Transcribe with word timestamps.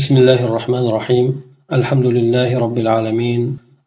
بسم 0.00 0.14
الله 0.16 0.40
الرحمن 0.48 0.84
الرحيم 0.90 1.26
الحمد 1.78 2.06
لله 2.16 2.50
رب 2.64 2.78
العالمين 2.84 3.40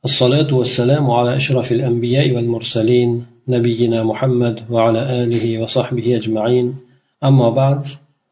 الصلاة 0.08 0.50
والسلام 0.60 1.06
على 1.18 1.32
أشرف 1.42 1.68
الأنبياء 1.78 2.28
والمرسلين 2.36 3.10
نبينا 3.56 4.00
محمد 4.04 4.56
وعلى 4.74 5.02
آله 5.22 5.46
وصحبه 5.62 6.06
أجمعين 6.20 6.68
أما 7.30 7.48
بعد 7.60 7.82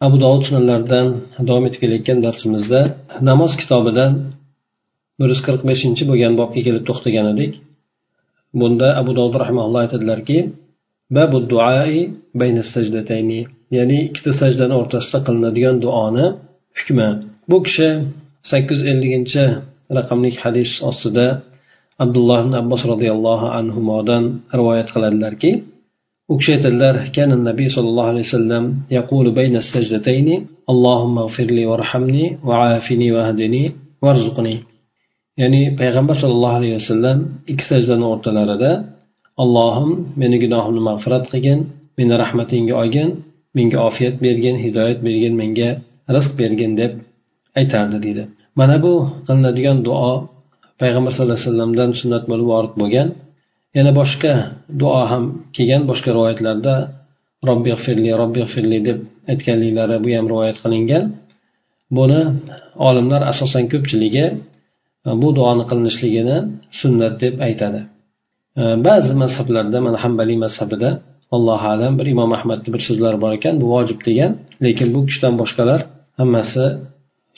أبو 0.05 0.15
داود 0.23 0.41
sunanlaridan 0.47 1.07
davom 1.47 1.65
etib 1.67 1.79
kelayotgan 1.83 2.19
darsimizda 2.25 2.81
namoz 3.29 3.51
kitobidan 3.61 4.11
bir 5.19 5.27
yuz 5.33 5.41
qirq 5.47 5.61
beshinchi 5.69 6.03
bo'lgan 6.09 6.33
bobga 6.39 6.61
kelib 6.67 6.83
to'xtagan 6.89 7.25
edik 7.33 7.53
bunda 8.59 8.87
abu 9.01 9.11
dovud 9.17 9.35
rahmaulloh 9.43 9.79
aytadilarki 9.85 10.37
babu 11.17 11.37
duai 11.51 11.97
bayna 12.41 12.63
sajdatayni 12.73 13.39
ya'ni 13.77 13.97
ikkita 14.07 14.31
sajdani 14.41 14.73
o'rtasida 14.81 15.19
qilinadigan 15.27 15.75
duoni 15.85 16.25
hukmi 16.79 17.09
bu 17.49 17.57
kishi 17.65 17.89
sakkiz 18.51 18.77
yuz 18.79 18.87
elliginchi 18.93 19.43
raqamli 19.97 20.29
hadis 20.43 20.71
ostida 20.89 21.27
abdulloh 22.03 22.39
ibn 22.45 22.53
abbos 22.61 22.81
roziyallohu 22.91 23.47
anhudan 23.59 24.23
rivoyat 24.59 24.87
qiladilarki 24.93 25.51
u 26.31 26.33
kishi 26.39 26.51
aytadilar 26.57 26.95
kana 27.15 27.35
nabiy 27.49 27.69
sollallohu 27.75 28.09
alayhi 28.13 28.27
vasallam 28.29 28.65
yaqulu 28.97 29.29
bayna 29.39 29.59
allohumma 30.71 31.21
afini 32.77 33.07
ya'ni 35.41 35.61
payg'ambar 35.79 36.15
sollallohu 36.23 36.57
alayhi 36.59 36.75
vasallam 36.79 37.17
ikki 37.51 37.65
sajdani 37.71 38.05
o'rtalarida 38.11 38.71
allohim 39.43 39.89
meni 40.21 40.37
gunohimni 40.43 40.81
mag'firat 40.89 41.23
qilgin 41.31 41.59
meni 41.97 42.13
rahmatingga 42.23 42.73
olgin 42.81 43.09
menga 43.57 43.77
ofiyat 43.89 44.15
bergin 44.25 44.55
hidoyat 44.65 44.99
bergin 45.07 45.33
menga 45.41 45.69
rizq 46.15 46.31
bergin 46.41 46.71
deb 46.81 46.93
aytardi 47.59 47.97
deydi. 48.05 48.23
Mana 48.59 48.75
bu 48.85 48.93
qilinadigan 49.27 49.77
duo 49.87 50.11
payg'ambar 50.81 51.11
sallallohu 51.13 51.37
alayhi 51.37 51.47
vasallamdan 51.49 51.89
sunnat 52.01 52.23
bo'lib 52.31 52.47
vorid 52.53 52.73
bo'lgan 52.81 53.07
yana 53.77 53.91
boshqa 53.99 54.33
duo 54.81 55.01
ham 55.11 55.23
kelgan 55.55 55.81
boshqa 55.89 56.09
rivoyatlarda 56.17 56.73
robbi 57.49 57.69
g'firli 57.75 58.11
robbi 58.21 58.39
g'firli 58.45 58.77
deb 58.87 58.97
aytganliklari 59.31 59.95
bu 60.03 60.09
ham 60.17 60.25
rivoyat 60.31 60.57
qilingan. 60.63 61.03
Buni 61.97 62.21
olimlar 62.87 63.21
asosan 63.31 63.63
ko'pchiligi 63.71 64.25
e, 65.07 65.09
bu 65.21 65.27
duoni 65.37 65.63
qilinishligini 65.69 66.37
sunnat 66.79 67.13
deb 67.23 67.35
aytadi. 67.47 67.81
E, 68.61 68.63
ba'zi 68.87 69.13
mazhablarda 69.23 69.77
mana 69.85 69.97
hambaliy 70.03 70.37
mazhabida 70.45 70.89
allohu 71.35 71.65
alam 71.73 71.93
bir 71.99 72.07
imom 72.13 72.31
ahmadni 72.37 72.69
bir 72.75 72.81
so'zlari 72.87 73.17
bor 73.23 73.31
ekan 73.37 73.53
bu 73.61 73.65
vojib 73.75 73.99
degan 74.07 74.31
lekin 74.65 74.87
bu 74.95 74.99
kishidan 75.07 75.33
boshqalar 75.41 75.79
hammasi 76.19 76.65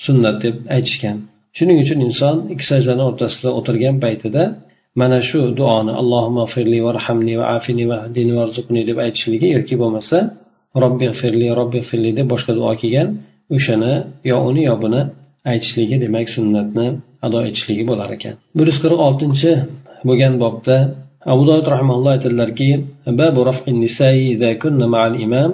sunnat 0.05 0.37
deb 0.45 0.55
aytishgan. 0.75 1.17
Shuning 1.57 1.77
uchun 1.83 1.99
inson 2.07 2.35
ikki 2.53 2.65
sajdani 2.71 3.03
o'rtasida 3.09 3.49
o'tirgan 3.59 3.95
paytida 4.03 4.43
mana 5.01 5.19
shu 5.29 5.39
duoni 5.59 5.91
allohimma 6.01 6.45
firli 6.53 6.79
varhamni 6.87 7.33
va 7.39 7.45
afini 7.57 7.85
va 7.91 7.99
dini 8.15 8.33
varzuqni 8.39 8.81
deb 8.89 8.97
aytishligi 9.05 9.47
yoki 9.57 9.75
bo'lmasa 9.81 10.17
robbi 10.83 11.07
firli 11.19 11.47
robbi 11.59 11.81
firli 11.89 12.11
deb 12.17 12.27
boshqa 12.33 12.51
duo 12.59 12.71
kelgan 12.81 13.09
o'shani 13.55 13.93
yo 14.31 14.37
uni 14.49 14.63
yo 14.69 14.75
buni 14.83 15.01
aytishligi 15.51 15.95
demak 16.03 16.27
sunnatni 16.35 16.87
ado 17.25 17.39
etishligi 17.49 17.83
bo'lar 17.89 18.09
ekan. 18.17 18.35
Bir 18.57 18.65
yuz 18.69 18.79
qirq 18.83 18.99
oltinchi 19.07 19.51
bo'lgan 20.07 20.33
bobda 20.43 20.77
abu 21.33 21.43
dovud 21.49 21.67
rahmaulloh 21.75 22.11
aytadilarki 22.17 22.69
babu 23.19 23.41
nisai 23.83 24.19
idza 24.33 24.51
kunna 24.63 24.85
ma'al 24.95 25.13
imam 25.25 25.51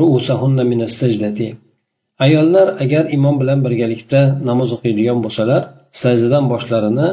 ru'usahunna 0.00 0.62
min 0.70 0.78
as-sajdati 0.88 1.48
ayollar 2.25 2.67
agar 2.83 3.03
imom 3.17 3.35
bilan 3.41 3.59
birgalikda 3.65 4.21
namoz 4.49 4.69
o'qiydigan 4.75 5.19
bo'lsalar 5.25 5.61
sajdadan 6.01 6.45
boshlarini 6.53 7.09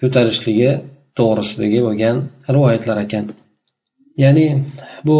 ko'tarishligi 0.00 0.70
to'g'risidagi 1.18 1.80
bo'lgan 1.86 2.16
rivoyatlar 2.54 2.96
ekan 3.04 3.24
ya'ni 4.22 4.46
bu 5.06 5.18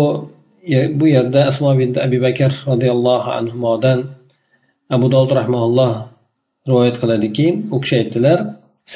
bu 0.98 1.06
yerda 1.16 1.40
asmo 1.50 1.70
bint 1.80 1.96
abi 2.06 2.18
bakr 2.26 2.50
roziyallohu 2.70 3.28
anhudan 3.38 3.98
abu 4.96 5.06
dovud 5.14 5.30
rahmaulloh 5.40 5.92
rivoyat 6.68 6.96
qiladiki 7.02 7.46
u 7.74 7.76
kishi 7.82 7.94
aytdilar 8.02 8.38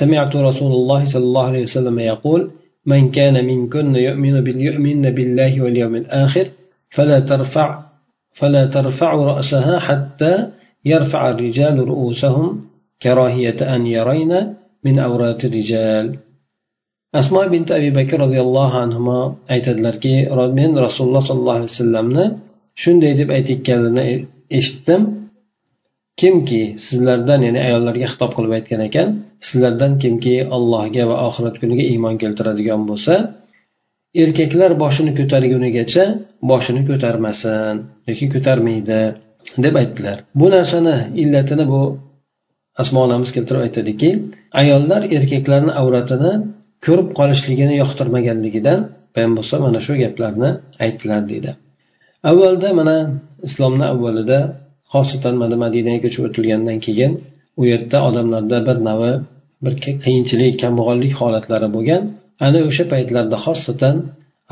سمعت 0.01 0.37
رسول 0.37 0.73
الله 0.73 1.01
صلى 1.13 1.25
الله 1.31 1.47
عليه 1.51 1.63
وسلم 1.63 1.99
يقول 1.99 2.41
من 2.87 3.11
كان 3.11 3.45
منكن 3.51 3.95
يؤمن 3.97 4.35
يؤمن 4.69 5.03
بالله 5.17 5.53
واليوم 5.63 5.95
الآخر 6.03 6.47
فلا 6.91 7.21
ترفع 7.21 7.69
فلا 8.39 8.65
ترفع 8.77 9.11
رأسها 9.33 9.75
حتى 9.79 10.35
يرفع 10.85 11.31
الرجال 11.31 11.77
رؤوسهم 11.93 12.47
كراهية 13.03 13.59
أن 13.75 13.87
يرين 13.87 14.33
من 14.85 14.95
أورات 14.99 15.45
الرجال 15.45 16.07
asmo 17.19 17.43
bint 17.53 17.69
abi 17.77 17.91
bakr 17.99 18.19
roziyallohu 18.25 18.77
anhu 18.85 19.15
aytadilarki 19.55 20.15
men 20.59 20.71
rasululloh 20.87 21.23
sollallohu 21.29 21.59
alayhi 21.59 21.73
vasallamni 21.75 22.25
shunday 22.83 23.13
deb 23.21 23.29
aytayotganini 23.37 24.05
eshitdim 24.59 25.03
kimki 26.21 26.63
sizlardan 26.87 27.41
ya'ni 27.47 27.61
ayollarga 27.69 28.07
xitob 28.13 28.31
qilib 28.37 28.53
aytgan 28.59 28.81
ekan 28.89 29.09
sizlardan 29.49 29.93
kimki 30.03 30.37
allohga 30.57 31.03
va 31.11 31.17
oxirat 31.29 31.57
kuniga 31.63 31.85
iymon 31.93 32.15
keltiradigan 32.23 32.81
bo'lsa 32.91 33.15
erkaklar 34.24 34.72
boshini 34.84 35.12
ko'targunigacha 35.20 36.04
boshini 36.52 36.82
ko'tarmasin 36.90 37.76
yoki 38.10 38.26
ko'tarmaydi 38.34 39.00
deb 39.66 39.76
aytdilar. 39.82 40.18
Bu 40.40 40.48
narsani 40.56 40.96
illatini 41.22 41.66
bu 41.74 41.82
asmo 42.82 43.00
onamiz 43.08 43.30
keltirib 43.36 43.62
aytadiki 43.68 44.10
ayollar 44.62 45.02
erkaklarni 45.18 45.74
avratini 45.82 46.32
ko'rib 46.86 47.10
qolishligini 47.20 47.76
yoqtirmaganligidan 47.82 48.80
bo'lsa 49.38 49.56
mana 49.66 49.80
shu 49.86 49.94
gaplarni 50.04 50.50
aytdilar 50.86 51.22
deydi. 51.32 51.52
Avvalda 52.30 52.70
mana 52.80 52.96
islomni 53.48 53.86
avvalida 53.94 54.40
xosatan 54.94 55.36
mana 55.42 55.56
madinaga 55.64 56.00
ko'chib 56.06 56.24
o'tilgandan 56.28 56.78
keyin 56.86 57.12
u 57.62 57.64
yerda 57.72 57.98
odamlarda 58.10 58.58
bir 58.68 58.78
navi 58.88 59.12
bir 59.66 59.74
qiyinchilik 60.06 60.54
kambag'allik 60.64 61.14
holatlari 61.22 61.68
bo'lgan 61.76 62.04
ana 62.46 62.60
o'sha 62.70 62.84
paytlarda 62.94 63.38
xosatan 63.46 63.96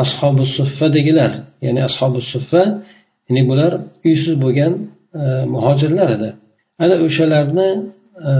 ashobi 0.03 0.45
suffadagilar 0.57 1.31
ya'ni 1.65 1.81
ashobi 1.89 2.21
suffa 2.31 2.63
ya'ni 3.27 3.41
bular 3.49 3.71
uysiz 4.07 4.35
bo'lgan 4.43 4.73
e, 5.19 5.21
muhojirlar 5.53 6.09
edi. 6.17 6.29
Ana 6.83 6.95
o'shalarni 7.05 7.69
e, 8.27 8.31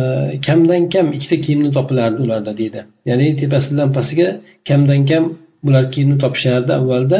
kamdan 0.47 0.83
kam 0.93 1.05
ikkita 1.17 1.37
kiyimni 1.45 1.69
topilardi 1.77 2.19
ularda 2.25 2.51
deydi. 2.61 2.79
Ya'ni 3.09 3.27
tepasi 3.41 3.67
bilan 3.73 3.89
pastiga 3.97 4.29
kamdan 4.69 5.01
kam 5.09 5.23
bular 5.65 5.83
kiyimni 5.93 6.17
topishardi 6.23 6.71
avvalda. 6.79 7.19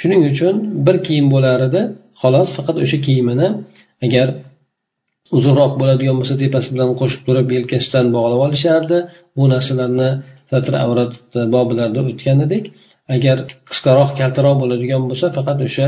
Shuning 0.00 0.22
uchun 0.32 0.54
bir 0.86 0.96
kiyim 1.06 1.26
bo'lar 1.34 1.58
edi 1.68 1.80
xolos 2.22 2.48
faqat 2.56 2.76
o'sha 2.84 2.98
kiyimini 3.06 3.48
agar 4.06 4.28
uzunroq 5.36 5.72
bo'ladigan 5.80 6.16
bo'lsa 6.20 6.34
tepasi 6.42 6.68
bilan 6.74 6.90
qo'shib 7.00 7.22
turib 7.26 7.48
yelkasidan 7.56 8.06
bog'lab 8.16 8.40
olishardi. 8.46 8.98
Bu 9.36 9.44
narsalarni 9.52 10.10
satr 10.52 10.72
avrat 10.84 11.12
e, 11.38 11.40
boblarida 11.54 12.00
o'tgan 12.10 12.38
edik 12.46 12.64
agar 13.14 13.36
qisqaroq 13.68 14.10
kaltaroq 14.20 14.56
bo'ladigan 14.62 15.02
bo'lsa 15.10 15.26
faqat 15.36 15.58
o'sha 15.66 15.86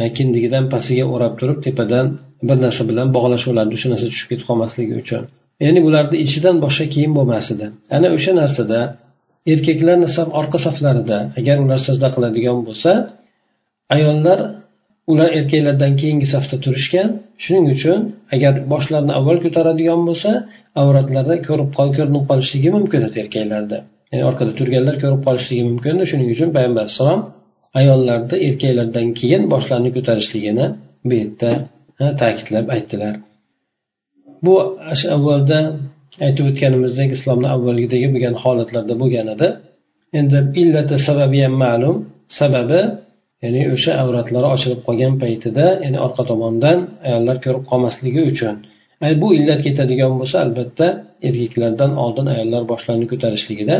e, 0.00 0.02
kindigidan 0.16 0.64
pastiga 0.72 1.04
o'rab 1.14 1.34
turib 1.40 1.58
tepadan 1.66 2.06
bir 2.48 2.56
narsa 2.64 2.82
bilan 2.90 3.08
bog'lash 3.16 3.44
bo'lardi. 3.48 3.72
O'sha 3.78 3.88
narsa 3.92 4.06
tushib 4.12 4.28
ketib 4.30 4.46
qolmasligi 4.50 4.94
uchun. 5.02 5.22
Ya'ni 5.64 5.80
bularni 5.86 6.16
ichidan 6.26 6.56
boshqa 6.64 6.86
kiyim 6.94 7.12
bo'lmas 7.18 7.46
edi 7.54 7.66
ana 7.96 8.08
o'sha 8.16 8.32
narsada 8.40 8.80
erkaklarni 9.52 10.08
saf 10.16 10.28
orqa 10.40 10.58
saflarida 10.66 11.18
agar 11.40 11.56
ular 11.64 11.80
sajda 11.86 12.08
qiladigan 12.14 12.58
bo'lsa 12.68 12.90
ayollar 13.96 14.38
ular 15.12 15.28
erkaklardan 15.38 15.92
keyingi 16.00 16.26
safda 16.34 16.56
turishgan. 16.64 17.08
Shuning 17.42 17.66
uchun 17.74 17.98
agar 18.34 18.52
boshlarini 18.72 19.12
avval 19.18 19.38
ko'taradigan 19.44 20.00
bo'lsa 20.08 20.30
avratlarda 20.82 21.34
ko'rib 21.48 21.70
ko'rinib 21.78 22.24
qolishligi 22.30 22.70
mumkin 22.76 23.00
edi 23.08 23.16
erkaklarda. 23.24 23.78
Ya'ni 24.10 24.24
orqada 24.30 24.52
turganlar 24.58 24.96
ko'rib 25.02 25.20
qolishligi 25.26 25.62
mumkin 25.70 25.94
shuning 26.10 26.28
uchun 26.34 26.48
payg'ambar 26.56 26.82
alayhissalom 26.84 27.20
ayollarni 27.80 28.36
erkaklardan 28.48 29.06
keyin 29.20 29.42
boshlarini 29.52 29.90
ko'tarishligini 29.96 30.66
bu 31.08 31.12
yerda 31.20 31.50
ta'kidlab 32.22 32.66
aytdilar. 32.76 33.14
Bu 34.44 34.54
avvalda 35.16 35.58
aytib 36.26 36.44
o'tganimizdek 36.50 37.10
islomni 37.16 37.48
avvalgidagi 37.54 38.08
bo'lgan 38.14 38.34
holatlarda 38.42 38.94
bo'lgan 39.02 39.26
edi. 39.34 39.48
Endi 40.18 40.38
illati 40.62 40.96
sababi 41.08 41.38
ham 41.44 41.54
ma'lum. 41.64 41.96
Sababi 42.38 42.80
ya'ni 43.42 43.62
o'sha 43.74 43.92
avratlari 44.02 44.48
ochilib 44.54 44.80
qolgan 44.88 45.14
paytida 45.22 45.66
ya'ni 45.84 45.98
orqa 46.06 46.22
tomondan 46.30 46.78
ayollar 47.08 47.36
ko'rib 47.44 47.64
qolmasligi 47.70 48.22
uchun. 48.32 48.54
Bu 49.22 49.28
illat 49.38 49.60
ketadigan 49.66 50.12
bo'lsa 50.20 50.36
albatta 50.44 50.86
erkaklardan 51.28 51.92
oldin 52.04 52.26
ayollar 52.34 52.62
boshlarini 52.72 53.06
ko'tarishligida 53.12 53.76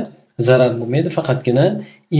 zarar 0.49 0.73
bo'lmaydi 0.81 1.09
faqatgina 1.19 1.67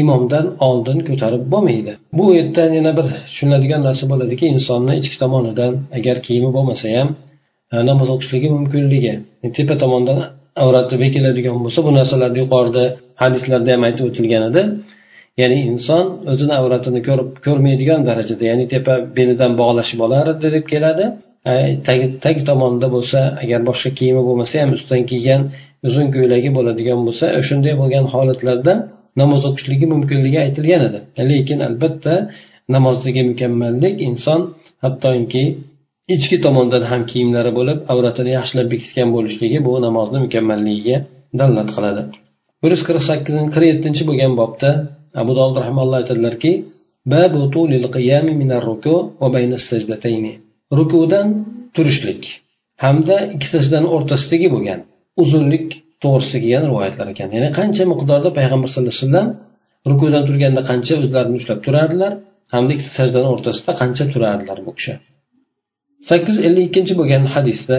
imomdan 0.01 0.47
oldin 0.69 0.99
ko'tarib 1.09 1.43
bo'lmaydi. 1.53 1.93
Bu 2.19 2.25
yerdan 2.37 2.71
yana 2.79 2.93
bir 2.99 3.07
tushuniladigan 3.29 3.81
narsa 3.89 4.05
bo'ladiki 4.13 4.45
insonni 4.55 4.95
ichki 5.01 5.17
tomonidan 5.23 5.73
agar 5.99 6.17
kiyimi 6.27 6.51
bo'lmasa 6.57 6.87
ham 6.97 7.09
e, 7.73 7.77
namoz 7.91 8.09
o'qishligi 8.15 8.49
mumkinligi 8.57 9.15
e, 9.45 9.47
tepa 9.57 9.75
tomondan 9.83 10.19
avrati 10.65 10.95
bekiladigan 11.05 11.57
bo'lsa 11.65 11.81
bu 11.87 11.91
narsalarni 11.99 12.39
yuqorida 12.45 12.85
hadislarda 13.23 13.71
ham 13.75 13.83
aytib 13.89 14.05
o'tilgan 14.11 14.43
edi. 14.51 14.63
Ya'ni 15.41 15.59
inson 15.71 16.05
o'zini 16.33 16.55
avratini 16.61 17.01
ko'rib 17.09 17.31
ko'rmaydigan 17.47 18.01
darajada 18.09 18.45
ya'ni 18.51 18.65
tepa 18.75 18.95
belidan 19.17 19.53
bog'lashib 19.61 20.01
olardi 20.07 20.47
deb 20.57 20.65
keladi. 20.73 21.05
E, 21.53 21.55
tag 21.87 22.01
tag 22.25 22.37
tomonida 22.49 22.89
bo'lsa 22.97 23.19
agar 23.43 23.61
boshqa 23.71 23.91
kiyimi 23.99 24.23
bo'lmasa 24.29 24.55
ham 24.63 24.71
ustidan 24.77 25.05
kiygan 25.11 25.43
uzun 25.89 26.07
ko'ylagi 26.15 26.51
bo'ladigan 26.57 27.01
bo'lsa 27.07 27.27
shunday 27.49 27.75
bo'lgan 27.81 28.05
holatlarda 28.15 28.75
namoz 29.21 29.43
o'qishligi 29.49 29.87
mumkinligi 29.95 30.39
aytilgan 30.47 30.83
edi. 30.89 30.99
Lekin 31.31 31.59
albatta 31.69 32.15
namozdagi 32.75 33.23
mukammallik 33.31 33.95
inson 34.09 34.41
hattoki 34.85 35.45
ichki 36.15 36.37
tomondan 36.45 36.83
ham 36.91 37.03
kiyimlari 37.11 37.53
bo'lib 37.59 37.79
avratini 37.93 38.31
yaxshilab 38.39 38.69
bekitgan 38.73 39.09
bo'lishligi 39.17 39.59
bu 39.67 39.73
namozni 39.87 40.19
mukammalligiga 40.27 40.97
dalolat 41.39 41.69
qiladi. 41.77 42.03
Bir 42.63 42.71
yuz 42.75 42.83
qirq 42.89 43.03
sakkizinchi 43.11 43.51
qirq 43.55 43.67
yettinchi 43.73 44.03
bo'lgan 44.09 44.33
bobda 44.41 44.71
abu 45.23 45.33
dovud 45.39 45.57
rahmalloh 45.65 45.97
aytadilarki 46.03 46.53
rukudan 50.79 51.29
turishlik 51.75 52.23
hamda 52.85 53.17
ikki 53.35 53.47
sajdani 53.55 53.89
o'rtasidagi 53.97 54.49
bo'lgan 54.55 54.81
uzunlik 55.24 55.66
to'g'risida 56.04 56.38
kelgan 56.44 56.64
rivoyatlar 56.70 57.08
ekan 57.14 57.30
ya'ni 57.36 57.50
qancha 57.60 57.84
miqdorda 57.92 58.30
payg'ambar 58.38 58.68
sallallohu 58.70 58.94
alayhi 58.94 59.06
vasallam 59.06 59.28
rukudan 59.92 60.24
turganda 60.30 60.62
qancha 60.70 60.94
o'zlarini 61.02 61.36
ushlab 61.42 61.60
turardilar 61.66 62.14
hamda 62.54 62.72
ikkita 62.76 62.92
sajdani 63.00 63.28
o'rtasida 63.34 63.72
qancha 63.82 64.04
turardilar 64.14 64.58
bu 64.68 64.72
kishi 64.78 64.94
sakkiz 66.10 66.36
yuz 66.38 66.46
ellik 66.48 66.64
ikkinchi 66.70 66.94
bo'lgan 67.00 67.24
hadisda 67.34 67.78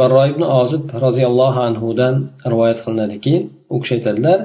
barro 0.00 0.22
ibn 0.32 0.42
ozib 0.60 0.84
roziyallohu 1.04 1.60
anhudan 1.68 2.14
rivoyat 2.52 2.78
qilinadiki 2.84 3.34
u 3.74 3.76
kishi 3.82 3.92
aytadilar 3.98 4.40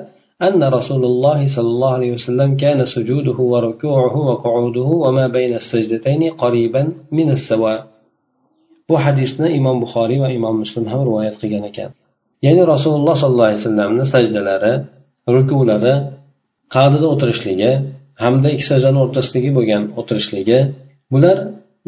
أن 0.48 0.62
رسول 0.78 1.04
الله 1.12 1.40
صلى 1.56 1.70
الله 1.76 1.92
عليه 1.98 2.12
وسلم 2.18 2.50
كان 2.64 2.80
سجوده 2.96 3.38
وركوعه 3.54 4.16
وقعوده 4.30 4.90
وما 5.04 5.26
بين 5.38 5.54
السجدتين 5.62 6.22
قريبا 6.44 6.82
من 7.18 7.28
السواء 7.38 7.80
bu 8.90 8.96
hadisni 9.06 9.48
imom 9.60 9.78
buxoriy 9.84 10.20
va 10.24 10.30
imom 10.38 10.56
muslim 10.64 10.86
ham 10.92 11.02
rivoyat 11.08 11.36
qilgan 11.42 11.64
ekan 11.72 11.90
Ya'ni 12.47 12.63
rasululloh 12.73 13.15
sollallohu 13.23 13.49
alayhi 13.51 13.61
vasallamni 13.63 14.05
sajdalari 14.15 14.73
rukulari 15.37 15.95
qadida 16.75 17.07
o'tirishligi 17.15 17.71
hamda 18.23 18.49
ikki 18.55 18.67
sajdani 18.73 18.99
o'rtasidagi 19.05 19.51
bo'lgan 19.59 19.83
o'tirishligi 20.01 20.59
bular 21.13 21.37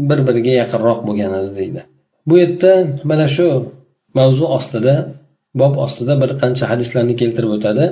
bir 0.09 0.19
biriga 0.29 0.53
yaqinroq 0.63 0.99
bo'lgan 1.09 1.33
edi 1.41 1.51
deydi. 1.61 1.81
Bu 2.29 2.35
yerda 2.43 2.73
mana 3.11 3.27
shu 3.37 3.47
mavzu 4.19 4.45
ostida 4.57 4.95
bob 5.61 5.75
ostida 5.85 6.13
bir 6.23 6.31
qancha 6.43 6.65
hadislarni 6.73 7.15
keltirib 7.21 7.53
o'tadi. 7.57 7.85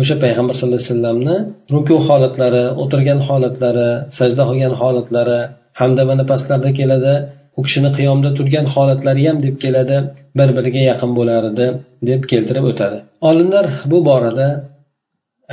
O'sha 0.00 0.14
payg'ambar 0.24 0.54
sallallohu 0.56 0.80
alayhi 0.80 0.92
vasallamni 0.92 1.36
ruku 1.74 1.96
holatlari 2.08 2.64
o'tirgan 2.82 3.20
holatlari 3.28 3.88
sajda 4.18 4.42
qilgan 4.50 4.74
holatlari 4.80 5.40
hamda 5.80 6.02
mana 6.10 6.24
pastlarda 6.30 6.70
keladi. 6.78 7.14
U 7.58 7.60
kishini 7.66 7.90
qiyomda 7.96 8.28
turgan 8.38 8.66
holatlari 8.74 9.22
ham 9.28 9.38
deb 9.46 9.56
keladi 9.64 9.96
bir 10.38 10.48
biriga 10.56 10.82
yaqin 10.90 11.10
bo'lar 11.18 11.42
edi 11.50 11.66
deb 12.08 12.22
keltirib 12.30 12.64
o'tadi. 12.70 12.98
Olimlar 13.28 13.66
bu 13.90 13.98
borada 14.08 14.48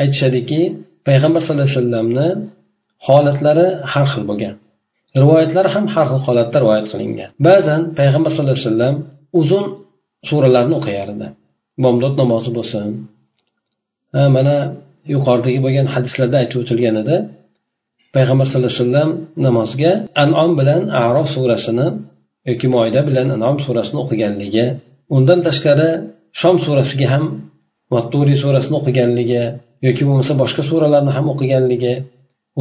aytishadiki 0.02 0.62
payg'ambar 1.08 1.42
sallallohu 1.46 1.68
alayhi 1.68 1.80
vasallamni 1.80 2.28
holatlari 3.08 3.68
har 3.94 4.08
xil 4.14 4.24
bo'lgan. 4.30 4.56
Rivoyatlar 5.22 5.66
ham 5.74 5.86
har 5.94 6.08
xil 6.12 6.22
holatda 6.28 6.58
rivoyat 6.64 6.88
qilingan. 6.92 7.30
Ba'zan 7.48 7.82
payg'ambar 8.00 8.32
sallallohu 8.36 8.58
alayhi 8.58 8.70
vasallam 8.70 8.96
uzun 9.40 9.66
suralarni 10.30 10.74
o'qiyar 10.80 11.08
edi. 11.16 11.28
Bomdod 11.84 12.14
namozi 12.22 12.52
bo'lsin. 12.58 12.86
Mana 14.36 14.56
yuqoridagi 15.14 15.60
bo'lgan 15.66 15.88
hadislarda 15.96 16.36
aytib 16.42 16.58
o'tilgan 16.64 16.96
edi. 17.04 17.16
Payg'ambar 18.16 18.46
sallallohu 18.50 18.72
alayhi 18.74 18.86
vasallam 18.86 19.10
namozga 19.46 19.92
anom 20.24 20.52
bilan 20.60 20.82
arof 21.04 21.28
surasini 21.36 21.88
yoki 22.50 22.68
moyda 22.76 23.00
bilan 23.08 23.28
anom 23.38 23.56
surasini 23.66 23.98
o'qiganligi 24.04 24.66
undan 25.16 25.40
tashqari 25.48 25.90
shom 26.42 26.56
surasiga 26.66 27.08
ham 27.14 27.24
vatturiy 27.94 28.38
surasini 28.44 28.76
o'qiganligi 28.80 29.44
yoki 29.88 30.04
bo'lmasa 30.08 30.34
boshqa 30.42 30.62
suralarni 30.70 31.12
ham 31.18 31.26
o'qiganligi 31.34 31.94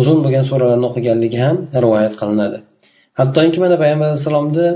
uzun 0.00 0.18
bo'lgan 0.24 0.44
suralarni 0.50 0.86
o'qiganligi 0.90 1.38
ham 1.44 1.56
rivoyat 1.84 2.14
qilinadi. 2.20 2.58
Hattoki 3.18 3.58
mana 3.64 3.76
payg'ambar 3.82 4.06
alayhissalomni 4.10 4.66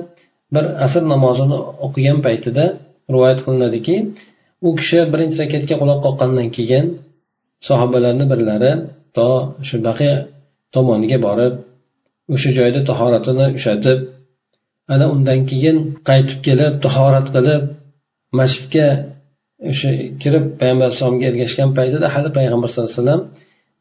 bir 0.54 0.64
asr 0.86 1.02
namozini 1.12 1.58
o'qigan 1.86 2.18
paytida 2.26 2.64
rivoyat 3.14 3.40
qilinadiki 3.46 3.94
u 4.66 4.68
kishi 4.78 4.98
birinchi 5.12 5.36
rakatga 5.42 5.74
quloq 5.80 5.98
qoqqandan 6.06 6.48
keyin 6.56 6.84
sahobalarni 7.68 8.24
birlari 8.32 8.72
to 9.16 9.28
shu 9.68 9.76
baqiya 9.88 10.14
tomoniga 10.74 11.18
borib 11.26 11.54
o'sha 12.34 12.50
joyda 12.58 12.80
tahoratini 12.90 13.46
ushatib 13.58 13.98
ana 14.94 15.06
undan 15.14 15.40
keyin 15.50 15.76
qaytib 16.08 16.38
kelib 16.46 16.72
tahorat 16.86 17.26
qilib 17.36 17.62
masjidga 18.38 18.88
o'sha 19.70 19.88
kirib 20.22 20.44
payg'ambar 20.60 20.84
alayhisalomga 20.88 21.26
ergashgan 21.30 21.70
paytida 21.78 22.06
hali 22.14 22.28
payg'ambar 22.38 22.68
sallallohu 22.70 22.92
alayhi 22.92 23.02
vasallam 23.02 23.22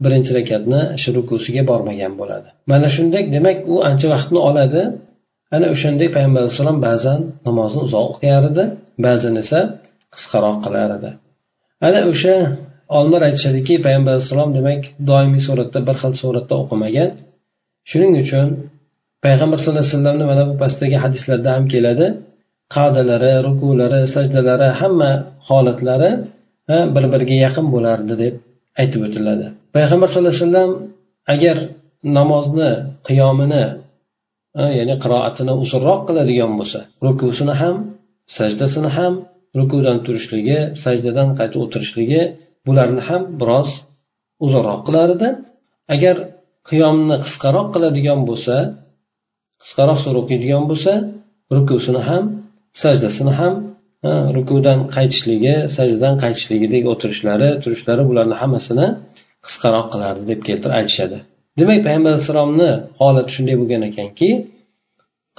birinchi 0.03 0.31
rakatni 0.39 0.81
shu 1.01 1.09
rukusiga 1.17 1.63
bormagan 1.71 2.13
bo'ladi. 2.21 2.49
Mana 2.71 2.87
shunday 2.95 3.23
demak 3.35 3.57
u 3.73 3.75
ancha 3.89 4.07
vaqtni 4.13 4.39
oladi. 4.49 4.81
Ana 5.55 5.65
o'shanday 5.73 6.07
payg'ambar 6.15 6.39
alayhissalom 6.43 6.77
ba'zan 6.87 7.19
namozni 7.47 7.79
uzoq 7.87 8.05
o'qiyar 8.11 8.43
edi 8.51 8.63
ba'zan 9.05 9.33
esa 9.43 9.59
qisqaroq 10.13 10.57
qilar 10.65 10.89
edi. 10.97 11.09
Ana 11.87 11.99
o'sha 12.11 12.35
olimlar 12.97 13.21
aytishadiki 13.27 13.73
payg'ambar 13.85 14.11
alayhissalom 14.13 14.51
demak 14.57 14.81
doimiy 15.09 15.41
suratda 15.47 15.79
bir 15.87 15.95
xil 16.01 16.13
suratda 16.21 16.53
o'qimagan. 16.63 17.09
Shuning 17.89 18.13
uchun 18.23 18.47
payg'ambar 19.25 19.57
sallallohu 19.59 19.83
alayhi 19.83 19.95
vasallamni 19.95 20.25
mana 20.31 20.43
bu 20.49 20.53
pastdagi 20.63 20.97
hadislarda 21.03 21.49
ham 21.55 21.65
keladi. 21.73 22.07
Qadalari 22.75 23.33
rukulari 23.47 23.99
sajdalari 24.15 24.67
hamma 24.81 25.11
holatlari 25.47 26.11
bir 26.95 27.05
biriga 27.13 27.35
yaqin 27.45 27.65
bo'lardi 27.75 28.13
deb 28.23 28.33
aytib 28.81 29.01
o'tiladi. 29.07 29.45
Payg'ambar 29.75 30.07
sallallohu 30.11 30.35
alayhi 30.35 30.47
vasallam 30.47 30.71
agar 31.33 31.57
namozni 32.17 32.71
qiyomini 33.07 33.63
ya'ni 34.77 34.95
qiroatini 35.03 35.53
uzunroq 35.63 35.99
qiladigan 36.07 36.51
bo'lsa 36.59 36.79
rukusini 37.05 37.53
ham 37.61 37.75
sajdasini 38.37 38.89
ham 38.97 39.13
rukudan 39.59 39.97
turishligi 40.05 40.59
sajdadan 40.83 41.29
qaytib 41.39 41.59
o'tirishligi 41.65 42.21
bularni 42.67 43.01
ham 43.07 43.21
biroz 43.39 43.69
uzunroq 44.45 44.79
qilar 44.87 45.07
edi 45.15 45.29
agar 45.95 46.15
qiyomni 46.69 47.15
qisqaroq 47.25 47.67
qiladigan 47.73 48.19
bo'lsa 48.29 48.55
qisqaroq 49.63 49.97
sura 50.03 50.17
o'qiydigan 50.23 50.63
bo'lsa 50.71 50.91
rukusini 51.55 52.01
ham 52.09 52.23
sajdasini 52.83 53.33
ham 53.39 53.53
rukudan 54.37 54.79
qaytishligi 54.95 55.55
sajdadan 55.75 56.15
qaytishligidek 56.23 56.83
o'tirishlari 56.93 57.49
turishlari 57.63 58.03
bularni 58.09 58.35
hammasini 58.41 58.87
qisqaroq 59.45 59.87
qilardi 59.93 60.23
deb 60.31 60.39
keltirib 60.47 60.75
aytishadi. 60.79 61.17
Demak 61.59 61.79
payg'ambar 61.85 62.11
alayhissalomni 62.13 62.69
holati 62.99 63.29
shunday 63.35 63.55
bo'lgan 63.61 63.81
ekanki 63.89 64.29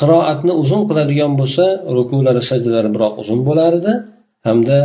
qiroatni 0.00 0.52
uzun 0.62 0.82
qiladigan 0.88 1.32
bo'lsa 1.40 1.64
rukulari 1.96 2.42
sajdalari 2.50 2.90
biroq 2.96 3.14
uzun 3.22 3.40
bo'lar 3.48 3.72
edi 3.80 3.92
hamda 4.46 4.78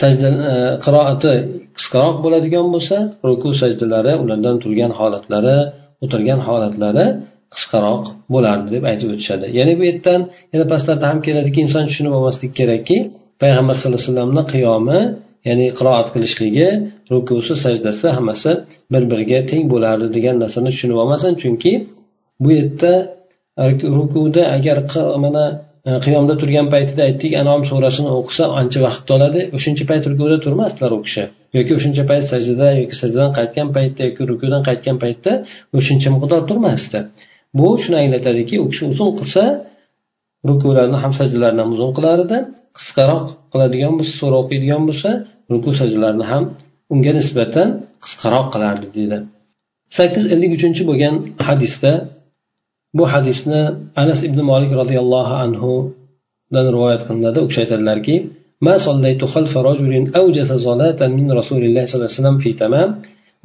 sajda 0.00 0.28
e, 0.52 0.54
qiroati 0.84 1.32
qisqaroq 1.78 2.16
bo'ladigan 2.24 2.66
bo'lsa 2.74 2.96
ruku 3.28 3.48
sajdalari 3.62 4.12
ulardan 4.22 4.56
turgan 4.64 4.92
holatlari 4.98 5.56
o'tirgan 6.04 6.40
holatlari 6.48 7.06
qisqaroq 7.54 8.04
bo'lardi 8.34 8.68
deb 8.74 8.84
aytib 8.90 9.08
o'tishadi. 9.14 9.46
Ya'ni 9.58 9.72
bu 9.78 9.82
yerdan 9.90 10.20
yana 10.52 10.64
pastlarda 10.72 11.04
ham 11.10 11.18
keladiki 11.26 11.58
inson 11.66 11.84
tushunib 11.88 12.12
olmaslik 12.18 12.52
kerakki 12.60 12.96
payg'ambar 13.42 13.74
sallallohu 13.80 14.00
alayhi 14.00 14.10
vasallamni 14.10 14.42
qiyomi 14.54 15.00
ya'ni 15.48 15.66
qiroat 15.78 16.08
qilishligi 16.14 16.68
rukusi 17.12 17.54
sajdasi 17.64 18.06
hammasi 18.16 18.50
bir 18.92 19.02
biriga 19.10 19.38
teng 19.50 19.64
bo'lardi 19.72 20.06
degan 20.16 20.36
narsani 20.42 20.70
tushunib 20.74 20.98
olmasin. 21.02 21.32
Chunki 21.42 21.72
bu 22.42 22.48
yerda 22.58 22.92
rukuda 23.98 24.42
agar 24.56 24.76
mana 25.24 25.44
E, 25.88 25.90
qiyomda 26.04 26.34
turgan 26.40 26.66
paytida 26.74 27.02
aytdik 27.08 27.32
anom 27.42 27.60
surasini 27.70 28.10
o'qisa 28.18 28.44
ancha 28.60 28.80
vaqt 28.86 29.08
oladi 29.16 29.40
o'shancha 29.56 29.84
payt 29.90 30.04
rukuda 30.10 30.36
turmasdilar 30.44 30.92
u 30.98 31.00
kishi. 31.06 31.24
Yoki 31.56 31.72
o'shancha 31.78 32.04
payt 32.10 32.24
sajdada 32.32 32.68
yoki 32.82 32.94
sajdadan 33.00 33.30
qaytgan 33.38 33.68
paytda 33.76 34.00
yoki 34.08 34.22
rukudan 34.30 34.62
qaytgan 34.68 34.96
paytda 35.04 35.32
o'shancha 35.78 36.08
miqdor 36.16 36.42
turmasdi. 36.50 36.98
Bu 37.58 37.68
shuni 37.82 37.96
anglatadiki 38.02 38.56
u 38.64 38.66
kishi 38.72 38.84
uzun 38.92 39.10
qilsa 39.18 39.42
rukularni 40.48 40.98
ham 41.02 41.12
sajdalarni 41.20 41.60
ham 41.62 41.70
uzun 41.76 41.90
qilar 41.96 42.18
edi. 42.26 42.38
Qisqaroq 42.78 43.24
qiladigan 43.52 43.92
bo'lsa 43.98 44.12
sura 44.20 44.36
o'qiydigan 44.42 44.82
bo'lsa 44.88 45.10
ruku 45.52 45.70
sajdalarni 45.80 46.24
ham 46.32 46.44
unga 46.94 47.12
nisbatan 47.18 47.68
qisqaroq 48.04 48.46
qilardi 48.54 48.86
deydi 48.96 49.18
sakkiz 49.98 50.22
yuz 50.24 50.32
ellik 50.34 50.52
uchinchi 50.58 50.82
bo'lgan 50.90 51.14
hadisda 51.48 51.92
bu 52.96 53.04
hadisni 53.12 53.60
anas 54.02 54.20
ibn 54.28 54.38
molik 54.50 54.72
roziyallohu 54.80 55.34
anhu 55.44 55.72
rivoyat 56.72 57.02
qilinadi. 57.08 57.38
U 57.44 57.46
kishi 57.48 57.60
aytadilarki 57.64 58.16
ما 58.66 58.74
صليت 58.88 59.22
خلف 59.34 59.52
رجل 59.70 59.92
أوجس 60.20 60.50
صلاة 60.68 61.00
من 61.18 61.32
رسول 61.40 61.62
الله 61.64 61.84
صلى 61.84 61.96
الله 61.96 62.10
عليه 62.10 62.20
وسلم 62.20 62.38
في 62.38 62.50
تمام 62.52 62.88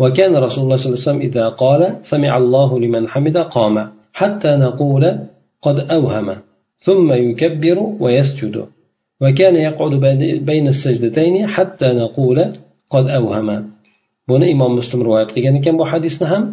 وكان 0.01 0.31
رسول 0.45 0.61
الله 0.63 0.77
صلى 0.77 0.87
الله 0.87 0.99
عليه 0.99 1.09
وسلم 1.09 1.21
إذا 1.29 1.45
قال 1.63 1.81
سمع 2.11 2.31
الله 2.37 2.79
لمن 2.79 3.03
حمد 3.07 3.37
قام 3.37 3.75
حتى 4.13 4.51
نقول 4.65 5.03
قد 5.61 5.77
أوهم 5.97 6.27
ثم 6.85 7.07
يكبر 7.13 7.77
ويسجد 7.99 8.55
وكان 9.21 9.55
يقعد 9.67 9.93
بين 10.49 10.65
السجدتين 10.67 11.47
حتى 11.47 11.87
نقول 12.03 12.37
قد 12.93 13.05
أوهم 13.19 13.49
buni 14.27 14.51
imom 14.51 14.71
muslim 14.79 14.99
rivoyat 15.07 15.29
qilgan 15.35 15.55
ekan 15.59 15.75
bu 15.79 15.85
hadisni 15.91 16.25
ham. 16.31 16.43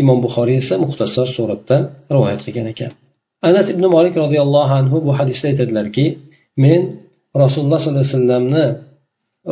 Imom 0.00 0.18
buxoriy 0.24 0.56
esa 0.62 0.74
muxtasar 0.84 1.26
suratda 1.36 1.76
rivoyat 2.14 2.40
qilgan 2.46 2.66
ekan. 2.72 2.90
Anas 3.48 3.66
ibn 3.74 3.84
molik 3.94 4.14
roziyallohu 4.24 4.72
anhu 4.80 4.96
bu 5.06 5.10
hadisda 5.18 5.46
aytadilarki 5.52 6.04
men 6.64 6.80
rasululloh 7.42 7.78
sollallohu 7.82 8.04
alayhi 8.04 8.16
vasallamni 8.16 8.64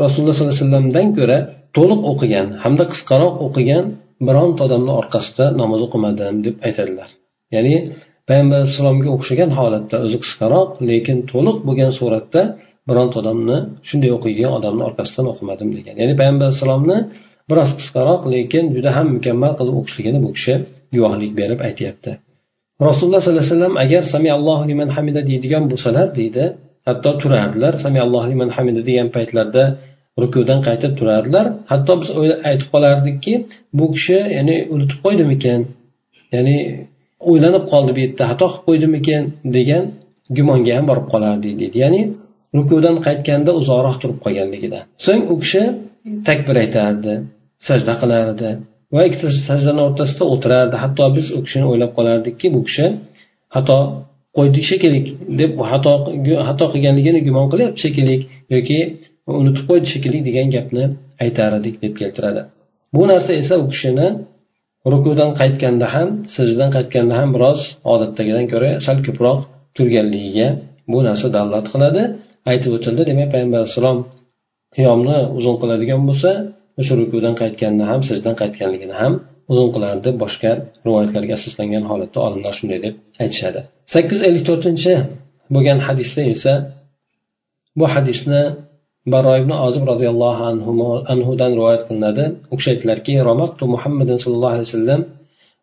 rasululloh 0.04 0.34
sollallohu 0.36 0.56
alayhi 0.56 0.66
vasallamdan 0.66 1.06
ko'ra 1.18 1.38
to'liq 1.76 2.00
o'qigan 2.10 2.46
hamda 2.64 2.84
qisqaroq 2.92 3.34
o'qigan 3.46 3.84
bironta 4.26 4.60
odamni 4.68 4.92
orqasida 5.00 5.44
namoz 5.60 5.80
o'qimadim 5.86 6.36
deb 6.46 6.54
aytadilar. 6.66 7.08
Ya'ni 7.54 7.74
payg'ambar 8.28 8.56
alayhissalomga 8.60 9.08
o'xshagan 9.16 9.50
holatda 9.58 9.96
o'zi 10.06 10.18
qisqaroq 10.24 10.70
lekin 10.90 11.16
to'liq 11.32 11.56
bo'lgan 11.68 11.90
suratda 11.98 12.42
bironta 12.88 13.16
odamni 13.22 13.56
shunday 13.88 14.10
o'qigan 14.16 14.52
odamni 14.58 14.82
orqasidan 14.88 15.26
o'qimadim 15.32 15.68
degan. 15.76 15.94
Ya'ni 16.00 16.14
payg'ambar 16.20 16.44
alayhissalomni 16.48 16.98
biroz 17.50 17.70
qisqaroq 17.78 18.22
lekin 18.34 18.64
juda 18.76 18.90
ham 18.96 19.06
mukammal 19.16 19.52
qilib 19.58 19.74
o'qishligini 19.80 20.18
bu 20.24 20.30
kishi 20.36 20.54
guvohlik 20.94 21.32
berib 21.40 21.60
aytyapti. 21.68 22.10
Rasululloh 22.88 23.20
sollallohu 23.22 23.44
alayhi 23.44 23.56
vasallam 23.56 23.74
agar 23.84 24.02
samiallohu 24.14 24.64
liman 24.70 24.88
hamida 24.96 25.20
deydigan 25.30 25.64
bo'lsalar 25.70 26.06
deydi. 26.18 26.44
Hatto 26.88 27.10
turardilar 27.22 27.72
samiallohu 27.84 28.26
liman 28.32 28.50
hamida 28.56 28.80
degan 28.88 29.08
paytlarda 29.16 29.64
rukudan 30.22 30.60
qaytib 30.66 30.92
turardilar. 30.98 31.46
Hatto 31.70 31.92
biz 32.00 32.08
aytib 32.48 32.68
qolardikki 32.74 33.34
bu 33.78 33.84
kishi 33.94 34.18
ya'ni 34.36 34.56
unutib 34.74 34.98
qo'ydimikan 35.04 35.60
ya'ni 36.34 36.56
o'ylanib 37.30 37.64
qoldi 37.72 37.90
bu 37.96 38.00
yerda 38.04 38.24
xato 38.30 38.46
qilib 38.52 38.64
qo'ydimikan 38.68 39.22
degan 39.56 39.84
gumonga 40.36 40.72
ham 40.78 40.84
borib 40.90 41.06
qolardik 41.12 41.54
deydi. 41.60 41.76
Ya'ni 41.84 42.00
rukudan 42.58 42.96
qaytganda 43.06 43.50
uzoqroq 43.60 43.96
turib 44.02 44.18
qolganligidan 44.24 44.82
so'ng 45.06 45.22
u 45.32 45.34
kishi 45.42 45.62
takbir 46.28 46.54
aytardi. 46.64 47.12
Sajda 47.68 47.94
qilardi. 48.02 48.50
Va 48.94 49.02
ikkita 49.08 49.28
sajdani 49.48 49.80
o'rtasida 49.86 50.24
o'tirardi. 50.34 50.76
Hatto 50.84 51.04
biz 51.16 51.26
u 51.36 51.38
kishini 51.46 51.66
o'ylab 51.70 51.92
qolardikki 51.98 52.46
bu 52.54 52.60
kishi 52.68 52.86
xato 53.54 53.78
qo'ydi 54.36 54.60
shekilli 54.70 55.00
deb 55.40 55.50
xato 55.70 55.92
xato 56.48 56.64
qilganligini 56.72 57.20
gumon 57.26 57.46
qilyapti 57.52 57.78
shekilli 57.84 58.16
yoki 58.54 58.78
unutib 59.40 59.64
qo'ydi 59.70 59.86
shekilli 59.92 60.18
degan 60.28 60.48
gapni 60.56 60.84
aytar 61.24 61.50
edik 61.60 61.76
deb 61.84 61.94
keltiradi. 62.00 62.40
Bu 62.94 63.02
narsa 63.10 63.30
esa 63.42 63.54
u 63.64 63.66
kishini 63.72 64.06
rukudan 64.92 65.30
qaytganda 65.40 65.86
ham 65.94 66.08
sajdadan 66.34 66.70
qaytganda 66.76 67.14
ham 67.20 67.28
biroz 67.36 67.60
odatdagidan 67.92 68.46
ko'ra 68.52 68.70
sal 68.86 68.98
ko'proq 69.06 69.38
turganligiga 69.76 70.48
bu 70.92 70.98
narsa 71.08 71.26
dalolat 71.36 71.66
qiladi. 71.72 72.02
Aytib 72.50 72.70
o'tildi 72.76 73.02
demak 73.10 73.28
payg'ambar 73.34 73.58
alayhissalom 73.60 73.98
qiyomni 74.76 75.18
uzun 75.38 75.56
qiladigan 75.62 76.02
bo'lsa 76.08 76.30
o'sha 76.79 76.93
rukudan 77.01 77.33
qaytganda 77.41 77.83
ham 77.91 77.99
sajdadan 78.07 78.35
qaytganligini 78.41 78.95
ham 79.01 79.13
uzun 79.51 79.69
qilardi 79.75 80.01
deb 80.07 80.15
boshqa 80.23 80.51
rivoyatlarga 80.85 81.33
asoslangan 81.39 81.83
holatda 81.91 82.19
olimlar 82.27 82.53
shunday 82.59 82.79
deb 82.85 82.93
aytishadi 83.23 83.59
sakkiz 83.93 84.17
yuz 84.17 84.23
ellik 84.29 84.43
to'rtinchi 84.49 84.93
bo'lgan 85.53 85.79
hadisda 85.87 86.21
esa 86.33 86.53
bu 87.79 87.85
hadisni 87.95 88.41
baro 89.13 89.31
ibn 89.41 89.51
ozib 89.67 89.83
roziyallohu 89.91 90.43
anhudan 91.13 91.51
rivoyat 91.59 91.81
qilinadi 91.87 92.23
u 92.53 92.55
kishi 92.57 92.69
aytdilarki 92.73 93.13
romaqtu 93.29 93.63
muhammadin 93.73 94.17
sallallohu 94.23 94.55
alayhi 94.55 94.69
vasallam 94.71 95.01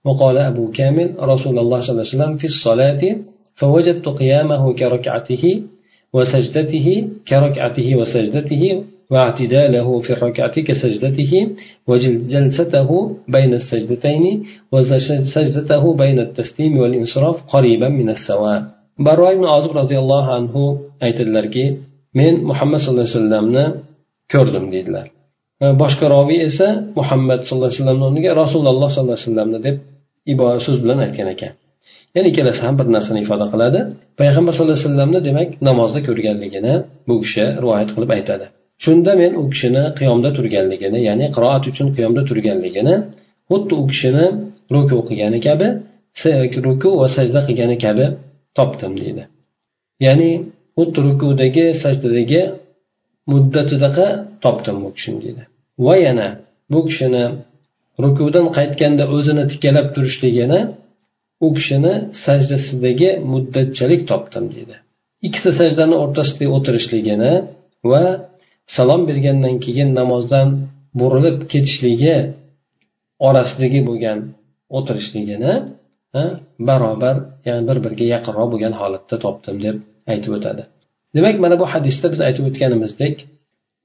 وقال 0.08 0.36
أبو 0.50 0.64
كامل 0.78 1.08
رسول 1.32 1.58
الله 1.62 1.78
صلى 1.80 1.92
الله 1.92 2.06
عليه 2.06 2.16
وسلم 2.16 2.32
في 2.40 2.46
الصلاة 2.52 3.02
فوجدت 3.60 4.06
قيامه 4.22 4.62
كركعته 4.80 5.44
وسجدته 6.16 6.86
كركعته 7.28 7.88
وسجدته 8.00 8.62
واعتداله 9.12 9.88
في 10.04 10.10
الركعة 10.16 10.56
كسجدته 10.68 11.32
وجلسته 11.88 12.90
بين 13.36 13.52
السجدتين 13.60 14.24
وسجدته 14.72 15.82
بين 16.02 16.18
التسليم 16.26 16.72
والانصراف 16.80 17.36
قريبا 17.54 17.88
من 18.00 18.08
السواء 18.16 18.60
barro 19.06 19.26
ibn 19.36 19.44
ozib 19.56 19.72
roziyallohu 19.80 20.30
anhu 20.38 20.62
aytadilarki 21.06 21.64
men 22.18 22.34
muhammad 22.50 22.78
sallallohu 22.84 23.06
alayhi 23.06 23.18
vasallamni 23.18 23.64
ko'rdim 24.32 24.64
deydilar 24.74 25.06
boshqa 25.82 26.06
roviy 26.16 26.40
esa 26.48 26.68
muhammad 26.98 27.40
sallallohu 27.46 27.70
alayhi 27.70 27.80
vasallamni 27.80 28.04
o'rniga 28.08 28.30
rasululloh 28.42 28.88
sollallohu 28.94 29.16
alayhi 29.16 29.28
vasallamni 29.28 29.58
deb 29.66 29.76
ibora 30.32 30.58
so'z 30.66 30.78
bilan 30.84 30.98
aytgan 31.06 31.28
ekan 31.34 31.52
ya'ni 32.14 32.28
ikkalasi 32.32 32.60
ham 32.66 32.74
bir 32.80 32.86
narsani 32.96 33.18
ifoda 33.24 33.46
qiladi 33.52 33.80
payg'ambar 34.20 34.52
sallallohu 34.54 34.76
alayhi 34.76 34.88
vasallamni 34.88 35.20
demak 35.28 35.48
namozda 35.68 36.00
ko'rganligini 36.08 36.74
bu 37.08 37.14
kishi 37.22 37.44
rivoyat 37.64 37.88
qilib 37.94 38.10
aytadi 38.18 38.46
Shunda 38.83 39.11
men 39.21 39.31
u 39.41 39.43
kishini 39.51 39.83
qiyomda 39.99 40.29
turganligini 40.37 40.99
ya'ni 41.07 41.25
qiroat 41.35 41.63
uchun 41.71 41.87
qiyomda 41.95 42.21
turganligini 42.29 42.95
xuddi 43.49 43.73
u 43.81 43.83
kishini 43.91 44.25
ruku 44.73 44.97
qilgani 45.07 45.39
kabi 45.47 45.67
ruku 46.67 46.89
va 47.01 47.07
sajda 47.17 47.39
qilgani 47.47 47.77
kabi 47.85 48.05
topdim 48.57 48.93
deydi. 49.01 49.23
Ya'ni 50.05 50.31
xuddi 50.77 50.99
rukudagi 51.07 51.65
sajdadagi 51.83 52.41
muddatidaqa 53.31 54.07
topdim 54.43 54.77
bu 54.83 54.89
kishini 54.95 55.19
deydi. 55.25 55.43
Va 55.85 55.95
yana 56.05 56.27
bu 56.71 56.79
kishini 56.87 57.23
rukudan 58.03 58.45
qaytganda 58.57 59.03
o'zini 59.15 59.43
tikalab 59.51 59.87
turishligini 59.95 60.59
u 61.45 61.47
kishini 61.57 61.93
sajdasidagi 62.25 63.09
muddatchalik 63.31 64.01
topdim 64.11 64.45
deydi. 64.55 64.75
Ikkita 65.27 65.51
sajdani 65.59 65.95
o'rtasida 66.03 66.45
o'tirishligini 66.55 67.31
va 67.91 68.03
salom 68.75 69.01
bergandan 69.09 69.55
keyin 69.65 69.89
namozdan 69.99 70.47
burilib 70.99 71.37
ketishligi 71.51 72.15
orasidagi 73.27 73.79
bo'lgan 73.89 74.17
o'tirishligini 74.77 75.53
barobar 76.69 77.15
ya'ni 77.47 77.63
bir 77.69 77.77
biriga 77.85 78.05
yaqinroq 78.15 78.47
bo'lgan 78.53 78.73
holatda 78.81 79.15
topdim 79.25 79.55
deb 79.65 79.75
aytib 80.11 80.31
o'tadi. 80.37 80.63
Demak 81.15 81.35
mana 81.43 81.55
bu 81.61 81.65
hadisda 81.73 82.07
biz 82.13 82.19
aytib 82.27 82.43
o'tganimizdek 82.49 83.15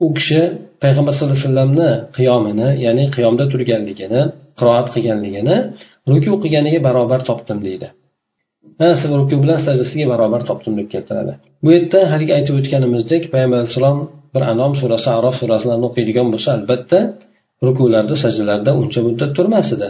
u 0.05 0.07
kishi 0.17 0.41
payg'ambar 0.83 1.13
sallallohu 1.15 1.39
alayhi 1.39 1.49
vasallamni 1.49 1.91
qiyomini 2.17 2.69
ya'ni 2.85 3.05
qiyomda 3.17 3.45
turganligini 3.53 4.23
qiroat 4.59 4.87
qilganligini 4.95 5.57
ruku 6.11 6.33
qilganiga 6.43 6.81
barobar 6.89 7.21
topdim 7.29 7.59
deydi. 7.67 7.89
Ruku 9.21 9.37
bilan 9.45 9.59
sajdasiga 9.67 10.05
barobar 10.13 10.43
topdim 10.49 10.73
deb 10.79 10.89
keltiradi. 10.95 11.33
Bu 11.65 11.69
yerda 11.77 12.01
haligi 12.13 12.33
aytib 12.39 12.55
o'tganimizdek 12.61 13.23
payg'ambar 13.33 13.59
alayhissalom 13.61 13.99
bir 14.35 14.43
anom 14.53 14.73
surasi 14.81 15.09
arof 15.19 15.35
surasini 15.41 15.75
o'qiydigan 15.89 16.29
bo'lsa 16.33 16.49
albatta 16.59 16.99
rukularda 17.67 18.15
sajdalarda 18.25 18.71
uncha 18.81 19.01
muddat 19.07 19.31
turmas 19.37 19.69
edi. 19.77 19.89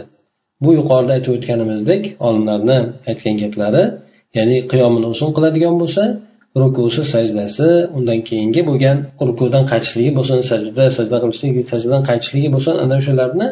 Bu 0.63 0.69
yuqorida 0.79 1.11
aytib 1.17 1.31
o'tganimizdek 1.37 2.01
olimlarni 2.27 2.77
aytgan 3.09 3.35
gaplari 3.43 3.83
ya'ni 4.37 4.57
qiyomini 4.71 5.07
uzun 5.13 5.29
qiladigan 5.35 5.75
bo'lsa 5.81 6.03
rukusi 6.61 7.03
sajdasi 7.13 7.67
undan 7.97 8.19
keyingi 8.29 8.61
bo'lgan 8.69 8.97
rukudan 9.29 9.63
qaytishligi 9.71 10.11
bo'lsin 10.17 10.39
sajda 10.49 10.85
sajda 10.97 11.17
qilishligi 11.23 11.61
sajdadan 11.71 12.03
qaytishligi 12.09 12.49
bo'lsin 12.55 12.75
ana 12.83 12.95
o'shalarni 13.01 13.47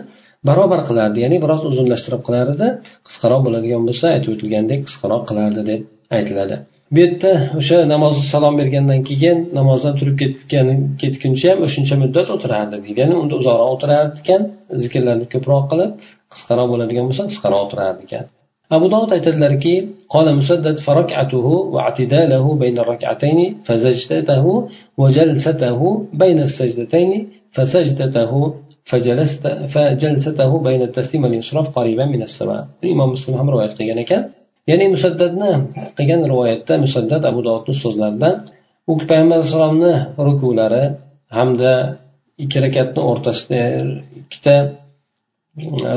barobar 0.48 0.82
qilardi. 0.90 1.18
Ya'ni 1.26 1.38
biroz 1.44 1.62
uzunlashtirib 1.72 2.22
qilardi 2.28 2.68
qisqaroq 3.08 3.42
bo'ladigan 3.46 3.82
bo'lsa 3.88 4.06
aytib 4.16 4.32
o'tilgandek 4.36 4.80
qisqaroq 4.88 5.24
qilardi 5.30 5.62
deb 5.72 5.82
aytiladi. 6.18 6.56
bu 6.95 6.99
yerda 7.05 7.31
o'sha 7.61 7.79
namoz 7.95 8.15
salom 8.33 8.55
bergandan 8.61 9.01
keyin 9.09 9.39
namozdan 9.59 9.95
turib 10.01 10.17
ketgan 10.23 10.69
ketguncha 11.03 11.47
ham 11.53 11.61
o'shuncha 11.67 11.95
muddat 12.03 12.29
o'tirardi 12.35 12.77
deydi 12.85 12.99
ya'ni 13.03 13.15
unda 13.23 13.35
uzoqroq 13.41 13.69
o'tirar 13.75 14.05
ekan 14.21 14.43
zikrlarni 14.83 15.27
ko'proq 15.35 15.65
qilib 15.71 15.91
qisqaroq 16.33 16.67
bo'ladigan 16.73 17.05
bo'lsa 17.09 17.23
qisqaroq 17.31 17.61
o'tirar 17.67 17.95
ekan 18.07 18.25
abu 18.77 18.87
dovud 18.93 19.11
aytadilarki 19.17 19.75
قال 20.15 20.27
مسدد 20.41 20.77
فركعته 20.87 21.47
واعتداله 21.75 22.45
بين 22.63 22.77
الركعتين 22.85 23.39
فسجدته 23.67 24.45
وجلسته 25.03 25.81
بين 26.23 26.39
السجدتين 26.49 27.11
فسجدته 27.55 28.33
فجلست 28.91 29.45
فجلسته 29.75 30.51
بين 30.69 30.83
التسليم 30.89 31.21
والانصراف 31.25 31.67
قريبا 31.79 32.05
من 32.15 32.23
السواء 32.29 32.63
imom 32.93 33.09
muslim 33.15 33.35
ham 33.39 33.47
rivoyat 33.53 33.73
qilgan 33.79 33.99
ekan 34.05 34.23
ya'ni 34.70 34.86
musaddadni 34.96 35.52
qilgan 35.98 36.22
rivoyatda 36.32 36.74
musaddad 36.86 37.22
abu 37.32 37.40
dovudni 37.48 37.74
so'zlaridan 37.84 38.36
u 38.92 38.94
payg'ambar 39.10 39.38
alayhissalomni 39.40 39.94
rukulari 40.28 40.84
hamda 41.38 41.72
ikki 42.44 42.58
rakatni 42.66 43.02
o'rtasida 43.12 43.62
ikkita 44.22 44.56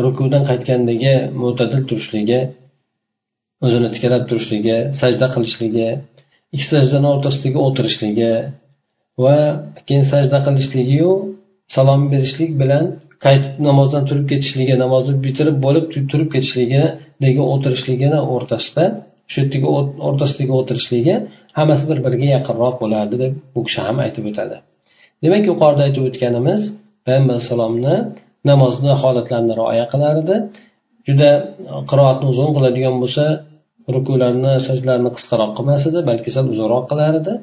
rukudan 0.06 0.42
qaytgandagi 0.50 1.14
mo'tadil 1.42 1.82
turishligi 1.88 2.40
o'zini 3.64 3.88
tikalab 3.94 4.22
turishligi 4.30 4.76
sajda 5.00 5.26
qilishligi 5.34 5.88
ikki 6.54 6.66
sajdani 6.74 7.08
o'rtasidagi 7.14 7.58
o'tirishligi 7.66 8.32
va 9.24 9.36
keyin 9.86 10.06
sajda 10.12 10.38
qilishligiyu 10.46 11.10
salom 11.74 12.02
berishlik 12.12 12.52
bilan 12.62 12.84
qaytib 13.24 13.54
namozdan 13.68 14.02
turib 14.08 14.26
ketishligi 14.32 14.74
namozni 14.84 15.14
bitirib 15.24 15.56
bo'lib 15.64 15.84
turib 16.12 16.28
ketishligidagi 16.34 17.42
o'tirishligini 17.52 18.20
o'rtasida 18.34 18.84
shu 19.32 19.36
yerdagi 19.42 19.66
o'rtasidagi 20.08 20.52
o'tirishligi 20.60 21.14
hammasi 21.58 21.84
bir 21.90 21.98
biriga 22.06 22.28
yaqinroq 22.36 22.74
bo'lardi 22.82 23.16
deb 23.22 23.32
bu 23.54 23.60
kishi 23.66 23.80
ham 23.86 23.96
aytib 24.04 24.24
o'tadi. 24.30 24.56
Demak 25.24 25.44
yuqorida 25.50 25.82
aytib 25.86 26.02
o'tganimiz 26.08 26.62
payg'ambar 27.06 27.34
alayhissalomni 27.34 27.96
namozni 28.50 28.92
holatlarini 29.02 29.54
rioya 29.60 29.86
qilar 29.92 30.14
edi 30.22 30.36
juda 31.08 31.30
qiroatni 31.90 32.26
uzun 32.32 32.50
qiladigan 32.56 32.96
bo'lsa 33.02 33.24
rukularni 33.96 34.52
sajdalarni 34.66 35.10
qisqaroq 35.16 35.50
qilmas 35.58 35.82
edi 35.90 36.00
balki 36.10 36.30
sal 36.36 36.46
uzunroq 36.54 36.84
qilar 36.90 37.12
edi 37.20 37.34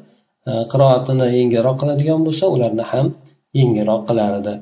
qiroatini 0.71 1.27
yengilroq 1.37 1.75
qiladigan 1.81 2.19
bo'lsa 2.27 2.45
ularni 2.55 2.85
ham 2.91 3.07
yengilroq 3.59 4.01
qilar 4.09 4.31
edi 4.41 4.53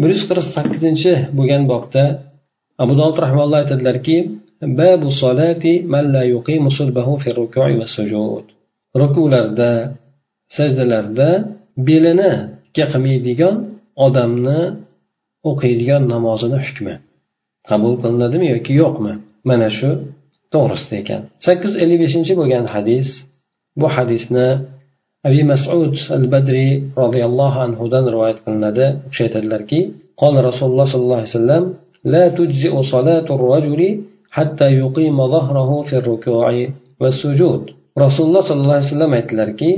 bir 0.00 0.08
yuz 0.14 0.22
qirq 0.28 0.46
sakkizinchi 0.56 1.12
bo'lgan 1.38 1.62
bobda 1.72 2.04
abu 2.82 2.92
dovud 3.00 3.16
rahmalloh 3.24 3.58
aytadilarki 3.62 4.16
babu 4.80 5.08
solati 5.22 5.72
man 5.92 6.04
la 6.14 6.22
yuqimu 6.34 6.70
sulbahu 6.78 7.12
fi 7.22 7.28
ruku'i 7.40 7.74
va 7.80 7.86
sujud. 7.96 8.44
Rukularda 9.00 9.70
sajdalarda 10.56 11.28
belini 11.88 12.32
qilmaydigan 12.76 13.54
odamni 14.06 14.60
o'qiydigan 15.50 16.02
namozini 16.12 16.58
hukmi 16.66 16.94
qabul 17.68 17.94
qilinadimi 18.02 18.46
yoki 18.54 18.72
yo'qmi? 18.82 19.12
Mana 19.48 19.68
shu 19.78 19.90
to'g'risida 20.52 20.94
ekan. 21.02 21.20
Sakkiz 21.46 21.72
yuz 21.72 21.82
ellik 21.82 21.98
beshinchi 22.04 22.32
bo'lgan 22.40 22.64
hadis 22.74 23.08
bu 23.80 23.86
hadisni 23.96 24.48
abi 25.27 25.41
masud 25.51 25.93
al 26.17 26.25
badriy 26.33 26.71
roziyallohu 27.03 27.57
anhudan 27.67 28.05
rivoyat 28.13 28.37
qilinadi 28.45 28.85
u 29.05 29.07
kishi 29.11 29.23
aytadilarki 29.27 29.81
قال 30.21 30.35
رسول 30.49 30.67
الله 30.71 30.87
صلى 30.91 31.03
الله 31.05 31.19
عليه 31.21 31.37
وسلم 31.39 31.63
لا 32.13 32.23
تجزئ 32.39 32.73
صلاة 32.93 33.27
الرجل 33.37 33.81
حتى 34.37 34.67
يقيم 34.83 35.17
ظهره 35.35 35.71
في 35.87 35.93
الركوع 36.01 36.47
والسجود 37.01 37.61
رسول 38.05 38.25
الله 38.27 38.43
صلى 38.47 38.61
الله 38.61 38.77
عليه 38.79 38.91
وسلم 38.93 39.11
aytdilarki 39.17 39.71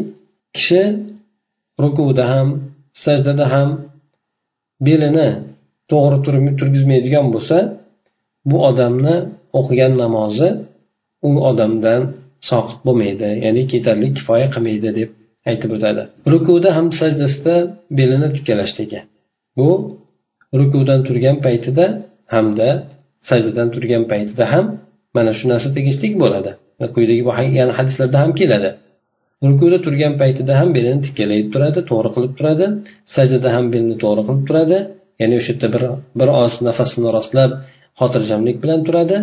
kishi 0.55 0.81
rukuda 1.83 2.23
ham 2.31 2.47
sajdada 3.03 3.45
ham 3.53 3.69
belini 4.85 5.29
to'g'ri 5.91 6.17
turgizmaydigan 6.59 7.25
bo'lsa 7.35 7.57
bu 8.49 8.57
odamni 8.69 9.15
o'qigan 9.59 9.93
namozi 10.03 10.49
u 11.27 11.29
odamdan 11.49 12.01
soqit 12.49 12.79
bo'lmaydi 12.85 13.29
ya'ni 13.45 13.61
yetarli 13.73 14.07
kifoya 14.17 14.47
qilmaydi 14.53 14.89
deb 14.99 15.09
aytib 15.50 15.70
o'tadi. 15.76 16.02
Rukuda 16.32 16.70
ham 16.76 16.86
sajdasida 17.00 17.54
belini 17.98 18.28
tikkalashligi 18.36 19.00
bu 19.58 19.68
rukudan 20.60 21.00
turgan 21.08 21.36
paytida 21.46 21.84
hamda 22.34 22.68
sajdadan 23.28 23.68
turgan 23.74 24.04
paytida 24.12 24.44
ham 24.52 24.64
mana 25.16 25.32
shu 25.38 25.44
narsa 25.52 25.68
tegishlik 25.76 26.14
bo'ladi. 26.22 26.50
Quyidagi 26.94 27.22
yana 27.60 27.72
hadislarda 27.78 28.18
ham 28.22 28.32
keladi. 28.40 28.70
Rukuda 29.50 29.78
turgan 29.86 30.14
paytida 30.22 30.52
ham 30.60 30.68
belini 30.76 31.00
tikkalayib 31.06 31.48
turadi 31.54 31.80
to'g'ri 31.90 32.10
qilib 32.14 32.32
turadi. 32.38 32.66
Sajdada 33.14 33.48
ham 33.56 33.64
belni 33.74 33.96
to'g'ri 34.02 34.22
qilib 34.28 34.44
turadi. 34.48 34.78
Ya'ni 35.20 35.34
o'sha 35.40 35.52
yerda 35.52 35.68
bir 35.74 35.82
bir 36.20 36.28
oz 36.42 36.52
nafasini 36.68 37.08
rostlab 37.16 37.50
xotirjamlik 38.00 38.56
bilan 38.62 38.80
turadi. 38.86 39.16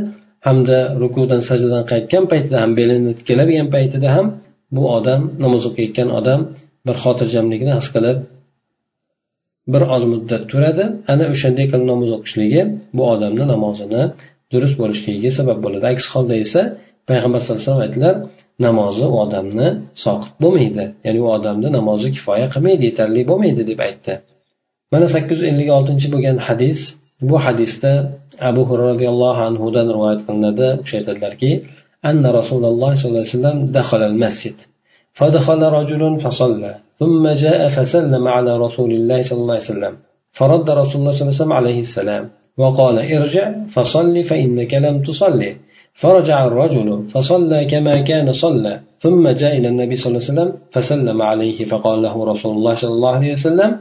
Hamda 0.48 0.78
rukudan 1.02 1.42
sajdadan 1.50 1.84
qaytgan 1.92 2.24
paytida 2.32 2.58
ham 2.64 2.72
belini 2.80 3.12
tikkalagan 3.20 3.68
paytida 3.76 4.10
ham 4.16 4.28
bu 4.76 4.84
odam 4.98 5.22
namoz 5.44 5.64
o'qiyotgan 5.70 6.10
odam 6.20 6.42
bir 6.88 6.96
xotirjamlikni 7.04 7.74
his 7.80 7.88
qilib 7.96 8.18
bir 9.74 9.82
oz 9.96 10.04
muddat 10.12 10.44
turadi. 10.52 10.84
Ana 11.12 11.26
o'shanday 11.34 11.66
qilib 11.72 11.88
namoz 11.94 12.10
o'qishligi 12.18 12.62
bu 12.98 13.04
odamni 13.14 13.46
namozini 13.54 14.04
durust 14.54 14.76
bo'lishligiga 14.82 15.32
sabab 15.40 15.58
bo'ladi. 15.66 15.86
Aks 15.94 16.06
holda 16.14 16.36
esa 16.46 16.62
payg'ambar 17.10 17.40
sallallohu 17.42 17.62
alayhi 17.62 17.72
vasallam 17.72 17.86
aytdilar 17.88 18.16
namozi 18.68 19.06
u 19.14 19.16
odamni 19.26 19.68
soqit 20.06 20.34
bo'lmaydi. 20.44 20.86
Ya'ni 21.06 21.20
u 21.26 21.28
odamni 21.38 21.70
namozi 21.78 22.08
kifoya 22.16 22.48
qilmaydi 22.54 22.84
yetarli 22.90 23.22
bo'lmaydi 23.32 23.64
deb 23.72 23.80
aytdi. 23.88 24.14
Mana 24.94 25.06
sakkiz 25.14 25.38
yuz 25.40 25.48
ellik 25.52 25.70
oltinchi 25.78 26.08
bo'lgan 26.14 26.38
hadis 26.48 26.80
bu 27.30 27.38
hadisda 27.46 27.92
abu 28.50 28.62
hurra 28.70 28.86
roziyallohu 28.92 29.42
anhudan 29.50 29.88
rivoyat 29.96 30.22
qilinadi. 30.28 30.68
U 30.80 30.82
kishi 30.84 30.96
aytadilarki 31.00 31.52
أن 32.06 32.26
رسول 32.26 32.66
الله 32.66 32.96
صلى 32.96 33.10
الله 33.10 33.20
عليه 33.20 33.36
وسلم 33.38 33.66
دخل 33.66 34.04
المسجد. 34.04 34.56
فدخل 35.14 35.62
رجل 35.64 36.20
فصلى 36.20 36.76
ثم 37.00 37.28
جاء 37.28 37.70
فسلم 37.70 38.28
على 38.28 38.58
رسول 38.58 38.92
الله 38.92 39.22
صلى 39.22 39.40
الله 39.40 39.54
عليه 39.54 39.64
وسلم. 39.64 39.94
فرد 40.32 40.70
رسول 40.70 41.02
الله 41.02 41.12
صلى 41.12 41.22
الله 41.22 41.36
عليه 41.36 41.42
وسلم 41.42 41.54
عليه 41.54 41.80
السلام 41.80 42.30
وقال 42.58 43.00
ارجع 43.00 43.66
فصل 43.76 44.24
فإنك 44.24 44.74
لم 44.74 45.02
تصلي 45.02 45.56
فرجع 45.94 46.48
الرجل 46.48 47.06
فصلى 47.06 47.66
كما 47.66 48.02
كان 48.02 48.32
صلى 48.32 48.80
ثم 49.00 49.30
جاء 49.30 49.58
إلى 49.58 49.68
النبي 49.68 49.96
صلى 49.96 50.08
الله 50.08 50.24
عليه 50.24 50.34
وسلم 50.34 50.54
فسلم 50.72 51.22
عليه 51.22 51.66
فقال 51.66 52.02
له 52.02 52.26
رسول 52.26 52.56
الله 52.58 52.74
صلى 52.76 52.92
الله 52.92 53.16
عليه 53.16 53.32
وسلم 53.32 53.78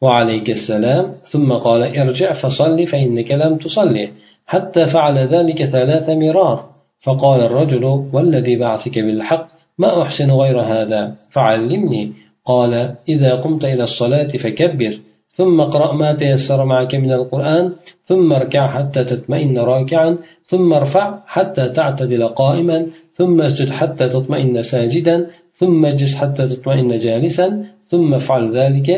وعليك 0.00 0.50
السلام. 0.50 1.14
ثم 1.32 1.48
قال 1.52 1.98
ارجع 1.98 2.32
فصل 2.32 2.86
فإنك 2.86 3.30
لم 3.30 3.56
تصلي 3.56 4.08
حتى 4.46 4.86
فعل 4.86 5.18
ذلك 5.18 5.64
ثلاث 5.64 6.10
مرار. 6.10 6.69
فقال 7.00 7.40
الرجل 7.40 7.84
والذي 8.12 8.56
بعثك 8.56 8.98
بالحق 8.98 9.48
ما 9.78 10.02
أحسن 10.02 10.30
غير 10.30 10.60
هذا؟ 10.60 11.14
فعلمني. 11.30 12.12
قال 12.44 12.94
إذا 13.08 13.34
قمت 13.34 13.64
إلى 13.64 13.82
الصلاة 13.82 14.26
فكبر 14.42 14.92
ثم 15.32 15.60
اقرأ 15.60 15.92
ما 15.92 16.14
تيسر 16.14 16.64
معك 16.64 16.94
من 16.94 17.12
القرآن 17.12 17.72
ثم 18.02 18.32
اركع 18.32 18.64
حتى 18.76 19.04
تطمئن 19.04 19.58
راكعا 19.58 20.18
ثم 20.46 20.74
ارفع 20.74 21.18
حتى 21.26 21.68
تعتدل 21.68 22.28
قائما 22.28 22.86
ثم 23.12 23.42
اسجد 23.42 23.70
حتى 23.70 24.08
تطمئن 24.08 24.62
ساجدا 24.62 25.26
ثم 25.54 25.86
اجلس 25.86 26.14
حتى 26.14 26.46
تطمئن 26.46 26.96
جالسا 26.96 27.64
ثم 27.90 28.14
افعل 28.14 28.50
ذلك 28.58 28.88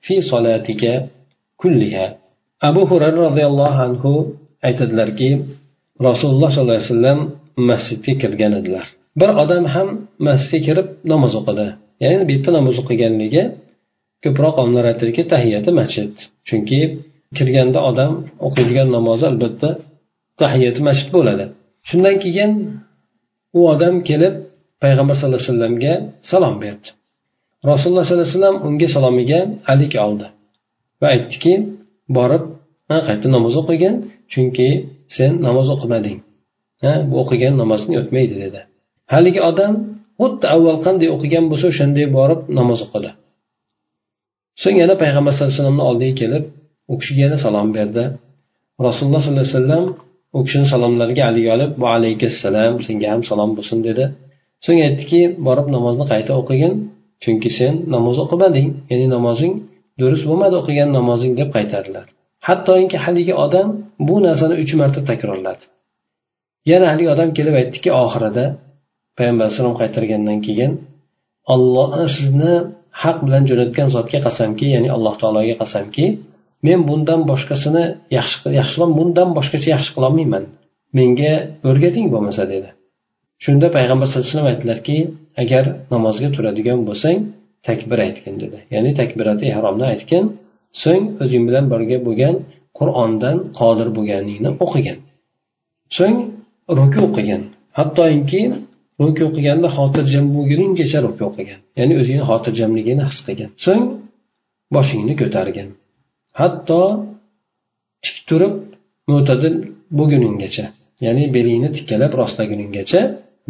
في 0.00 0.20
صلاتك 0.20 0.82
كلها. 1.56 2.16
أبو 2.62 2.82
هريرة 2.84 3.20
رضي 3.28 3.46
الله 3.46 3.72
عنه 3.84 4.04
aytadilarki 4.68 5.30
rasululloh 6.08 6.50
sollallohu 6.54 6.78
alayhi 6.78 6.88
vasallam 6.90 7.18
masjidga 7.70 8.12
kirgan 8.22 8.52
edilar. 8.60 8.86
Bir 9.20 9.30
odam 9.42 9.64
ham 9.74 9.88
masjidga 10.26 10.58
kirib 10.66 10.88
namoz 11.12 11.32
o'qidi. 11.40 11.66
Ya'ni 12.02 12.22
bu 12.28 12.32
yerda 12.34 12.50
namoz 12.58 12.76
o'qiganligi 12.82 13.42
ko'proq 14.24 14.54
olimlar 14.62 14.84
aytadiki 14.92 15.22
tahiyati 15.32 15.70
masjid. 15.80 16.12
Chunki 16.48 16.80
kirganda 17.36 17.80
odam 17.90 18.12
o'qiydigan 18.46 18.88
namozi 18.96 19.24
albatta 19.30 19.68
tahiyati 20.42 20.80
masjid 20.88 21.08
bo'ladi. 21.16 21.44
Shundan 21.88 22.16
keyin 22.24 22.50
u 23.58 23.60
odam 23.72 23.94
kelib 24.08 24.34
payg'ambar 24.82 25.14
sallallohu 25.18 25.40
alayhi 25.40 25.52
vasallamga 25.52 25.94
salom 26.30 26.54
berdi. 26.64 26.88
Rasululloh 27.70 28.04
sollallohu 28.06 28.26
alayhi 28.26 28.36
vasallam 28.38 28.56
unga 28.68 28.88
salomiga 28.94 29.40
alik 29.72 29.92
oldi 30.06 30.26
va 31.00 31.06
aytdiki 31.14 31.52
borib 32.16 32.42
qayta 33.08 33.26
namoz 33.36 33.54
o'qigin 33.60 33.94
chunki 34.32 34.68
sen 35.16 35.32
namoz 35.46 35.68
o'qimading. 35.74 36.18
Bu 37.10 37.14
o'qigan 37.22 37.54
namozini 37.62 37.96
o'tmaydi 38.02 38.34
dedi. 38.44 38.60
Haligi 39.12 39.40
odam 39.50 39.72
xuddi 40.20 40.46
avval 40.54 40.78
qanday 40.86 41.08
o'qigan 41.16 41.44
bo'lsa 41.50 41.66
o'shanday 41.72 42.06
borib 42.18 42.40
namoz 42.58 42.80
o'qidi. 42.86 43.10
So'ng 44.62 44.76
yana 44.82 44.94
payg'ambar 45.02 45.32
sallallohu 45.32 45.52
alayhi 45.52 45.60
vasallamni 45.60 45.84
oldiga 45.90 46.14
kelib 46.22 46.44
u 46.92 46.94
kishiga 47.00 47.20
yana 47.26 47.38
salom 47.44 47.68
berdi. 47.78 48.04
Rasululloh 48.86 49.20
sollallohu 49.24 49.46
alayhi 49.46 49.58
vasallam 49.58 49.84
u 50.36 50.38
kishini 50.46 50.66
salomlariga 50.72 51.22
haligi 51.28 51.48
olib 51.56 51.70
va 51.82 51.88
alaykassalam 51.96 52.72
senga 52.86 53.06
ham 53.12 53.20
salom 53.30 53.50
bo'lsin 53.58 53.78
dedi. 53.88 54.04
So'ng 54.64 54.80
aytdiki 54.86 55.20
borib 55.46 55.66
namozni 55.76 56.04
qayta 56.12 56.32
o'qigin 56.40 56.72
chunki 57.22 57.50
sen 57.58 57.74
namoz 57.94 58.16
o'qimading 58.24 58.68
ya'ni 58.90 59.06
namozing 59.16 59.52
durust 60.00 60.24
bo'lmadi 60.30 60.54
o'qigan 60.60 60.88
namozing 60.98 61.32
deb 61.40 61.48
qaytardilar. 61.56 62.06
Hattoki 62.48 62.96
haligi 63.04 63.34
odam 63.44 63.68
bu 64.08 64.16
narsani 64.26 64.54
uch 64.62 64.72
marta 64.80 65.00
takrorladi. 65.10 65.64
Yana 66.70 66.86
haligi 66.90 67.08
odam 67.14 67.28
kelib 67.38 67.54
aytdiki 67.60 67.90
oxirida 68.04 68.44
payg'ambar 69.18 69.44
alayhisalom 69.46 69.74
qaytargandan 69.80 70.38
keyin 70.46 70.72
olloh 71.54 71.88
sizni 72.16 72.54
haq 73.02 73.18
bilan 73.26 73.42
jo'natgan 73.50 73.88
zotga 73.96 74.18
qasamki 74.26 74.66
ya'ni 74.74 74.88
alloh 74.96 75.14
taologa 75.22 75.54
qasamki 75.62 76.04
men 76.66 76.78
bundan 76.88 77.20
boshqasini 77.30 77.84
yaxshi 78.18 78.48
yaxshiroq 78.60 78.90
bundan 78.98 79.28
boshqacha 79.38 79.68
yaxshi 79.76 79.90
qilolmayman. 79.96 80.44
Menga 80.98 81.32
o'rgating 81.68 82.06
bo'lmasa 82.14 82.42
dedi. 82.52 82.68
Shunda 83.44 83.66
payg'ambar 83.76 84.06
sallallohu 84.08 84.26
alayhi 84.26 84.36
vasallam 84.36 84.52
aytdilarki 84.54 84.96
agar 85.42 85.64
namozga 85.94 86.28
turadigan 86.36 86.78
bo'lsang 86.88 87.18
takbir 87.68 87.98
aytgin 88.06 88.34
dedi. 88.42 88.58
Ya'ni 88.74 88.90
takbirati 89.00 89.44
ihromni 89.52 89.86
aytgin 89.92 90.24
so'ng 90.82 91.04
o'zing 91.22 91.42
bilan 91.48 91.64
birga 91.72 91.98
bo'lgan 92.06 92.34
qur'ondan 92.78 93.36
qodir 93.58 93.88
bo'lganingni 93.96 94.50
o'qigin. 94.64 94.98
So'ng 95.98 96.16
ruku 96.78 96.98
o'qigin 97.06 97.42
hattoki 97.78 98.42
ruku 99.02 99.22
o'qiganda 99.28 99.68
xotirjam 99.76 100.24
bo'lguninggacha 100.36 100.98
ruku 101.06 101.22
o'qigan. 101.30 101.58
Ya'ni 101.78 101.94
o'zini 102.00 102.22
xotirjamligini 102.30 103.02
his 103.08 103.18
qilgan. 103.26 103.50
So'ng 103.66 103.84
boshingni 104.76 105.14
ko'targin 105.22 105.68
hatto 106.40 106.80
tik 108.04 108.16
turib 108.28 108.54
mo'tadil 109.10 109.54
bo'lguningacha 109.98 110.64
ya'ni 111.06 111.24
belingni 111.36 111.68
tikkalab 111.76 112.12
rostlaguninggacha 112.20 113.00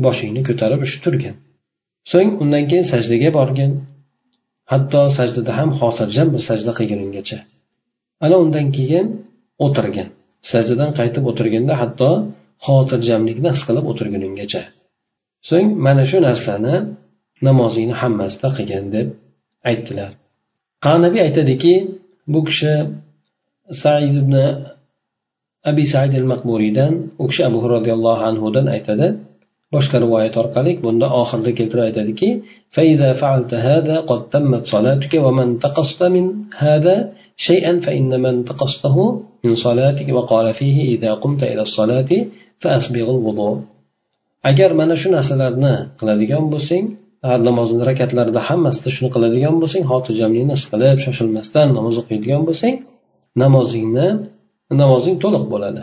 boshingni 0.05 0.43
ko'tarib 0.49 0.81
shu 0.91 0.99
turgin 1.05 1.35
so'ng 2.13 2.31
undan 2.43 2.65
keyin 2.71 2.87
sajdaga 2.93 3.29
borgin 3.39 3.71
hatto 4.73 5.01
sajdada 5.19 5.53
ham 5.59 5.71
xotirjam 5.81 6.29
bir 6.35 6.43
sajda 6.49 6.73
qilguninggacha 6.79 7.39
ana 8.25 8.37
undan 8.45 8.67
keyin 8.77 9.07
o'tirgin 9.67 10.09
sajdadan 10.51 10.91
qaytib 10.99 11.25
o'tirganda 11.31 11.75
hatto 11.83 12.09
xotirjamlikni 12.66 13.50
his 13.56 13.64
qilib 13.68 13.86
o'tirguninggacha 13.92 14.62
so'ng 15.50 15.68
mana 15.86 16.04
shu 16.10 16.18
narsani 16.28 16.76
namozingni 17.48 17.96
hammasida 18.02 18.48
qilgin 18.58 18.86
deb 18.96 19.08
aytdilar 19.70 20.12
qanabiy 20.86 21.22
aytadiki 21.28 21.74
bu 22.34 22.40
kishi 22.48 22.74
said 23.82 24.14
ibn 24.22 24.36
abi 25.70 25.84
said 25.94 26.12
al 26.22 26.28
maqburiydan 26.34 26.92
u 27.22 27.24
kishi 27.30 27.42
abu 27.50 27.58
roziyallohu 27.76 28.24
anhudan 28.30 28.66
aytadi 28.76 29.08
boshqa 29.76 29.98
rivoyat 30.06 30.36
orqali 30.42 30.72
bunda 30.86 31.08
oxirida 31.22 31.52
keltirib 31.60 31.86
aytadiki 31.90 32.30
فإذا 32.76 33.10
فعلت 33.22 33.52
هذا 33.54 33.96
قد 34.10 34.30
تمت 34.34 34.64
صلاتك 34.74 35.14
ومن 35.26 35.48
تقصت 35.66 36.02
من 36.16 36.26
هذا 36.66 36.96
شيئا 37.48 37.74
فإنما 37.86 38.30
انتقصته 38.30 38.98
من 39.46 39.54
صلاتك 39.66 40.08
وقال 40.18 40.48
فيه 40.60 40.78
إذا 40.96 41.12
قمت 41.24 41.42
إلى 41.52 41.62
الصلاة 41.68 42.12
فأسبغ 42.62 43.08
الوضوء 43.16 43.58
agar 44.50 44.72
mana 44.80 44.96
shu 45.02 45.08
narsalarni 45.18 45.74
qiladigan 46.00 46.46
bo'lsang 46.54 46.84
namozni 47.48 47.84
rakatlarida 47.90 48.42
hammasida 48.50 48.90
shuni 48.96 49.10
qiladigan 49.16 49.56
bo'lsang 49.62 49.84
xotirjamlikni 49.92 50.54
his 50.58 50.66
qilib 50.72 50.98
shoshilmasdan 51.06 51.68
namoz 51.78 51.96
o'qiydigan 52.02 52.42
bo'lsang 52.50 52.76
namozingni 53.44 54.08
namozing 54.82 55.16
to'liq 55.24 55.44
bo'ladi 55.54 55.82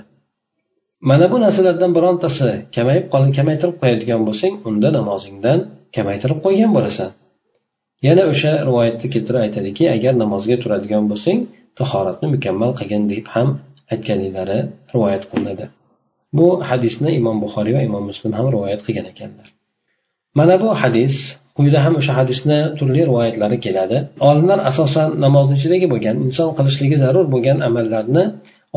mana 1.10 1.26
bu 1.32 1.36
narsalardan 1.44 1.90
birontasi 1.96 2.50
kamayib 2.76 3.06
qolib 3.12 3.32
kamaytirib 3.38 3.76
qo'yadigan 3.82 4.20
bo'lsang 4.28 4.52
unda 4.68 4.88
namozingdan 4.98 5.58
kamaytirib 5.96 6.38
qo'ygan 6.46 6.70
bo'lasan 6.76 7.10
yana 8.06 8.22
o'sha 8.32 8.52
rivoyatda 8.68 9.06
keltirib 9.14 9.40
aytadiki 9.46 9.84
agar 9.96 10.12
namozga 10.22 10.56
turadigan 10.62 11.04
bo'lsang 11.10 11.38
tahoratni 11.79 12.27
mukammal 12.35 12.71
qilgin 12.79 13.03
deb 13.13 13.25
ham 13.35 13.47
aytganliklari 13.93 14.59
rivoyat 14.93 15.23
qilinadi. 15.31 15.65
Bu 16.37 16.47
hadisni 16.69 17.09
imom 17.19 17.37
buxoriy 17.43 17.73
va 17.77 17.81
imom 17.89 18.03
muslim 18.11 18.31
ham 18.37 18.45
rivoyat 18.55 18.81
qilgan 18.85 19.07
ekanlar. 19.13 19.47
Mana 20.39 20.55
bu 20.63 20.69
hadis 20.81 21.15
quyida 21.57 21.79
ham 21.85 21.93
o'sha 21.99 22.13
hadisni 22.19 22.59
turli 22.77 23.01
rivoyatlari 23.09 23.57
keladi. 23.65 23.97
Olimlar 24.29 24.59
asosan 24.69 25.09
namozni 25.25 25.53
ichidagi 25.59 25.87
bo'lgan 25.93 26.15
inson 26.25 26.49
qilishligi 26.57 26.97
zarur 27.03 27.25
bo'lgan 27.33 27.57
amallarni 27.67 28.23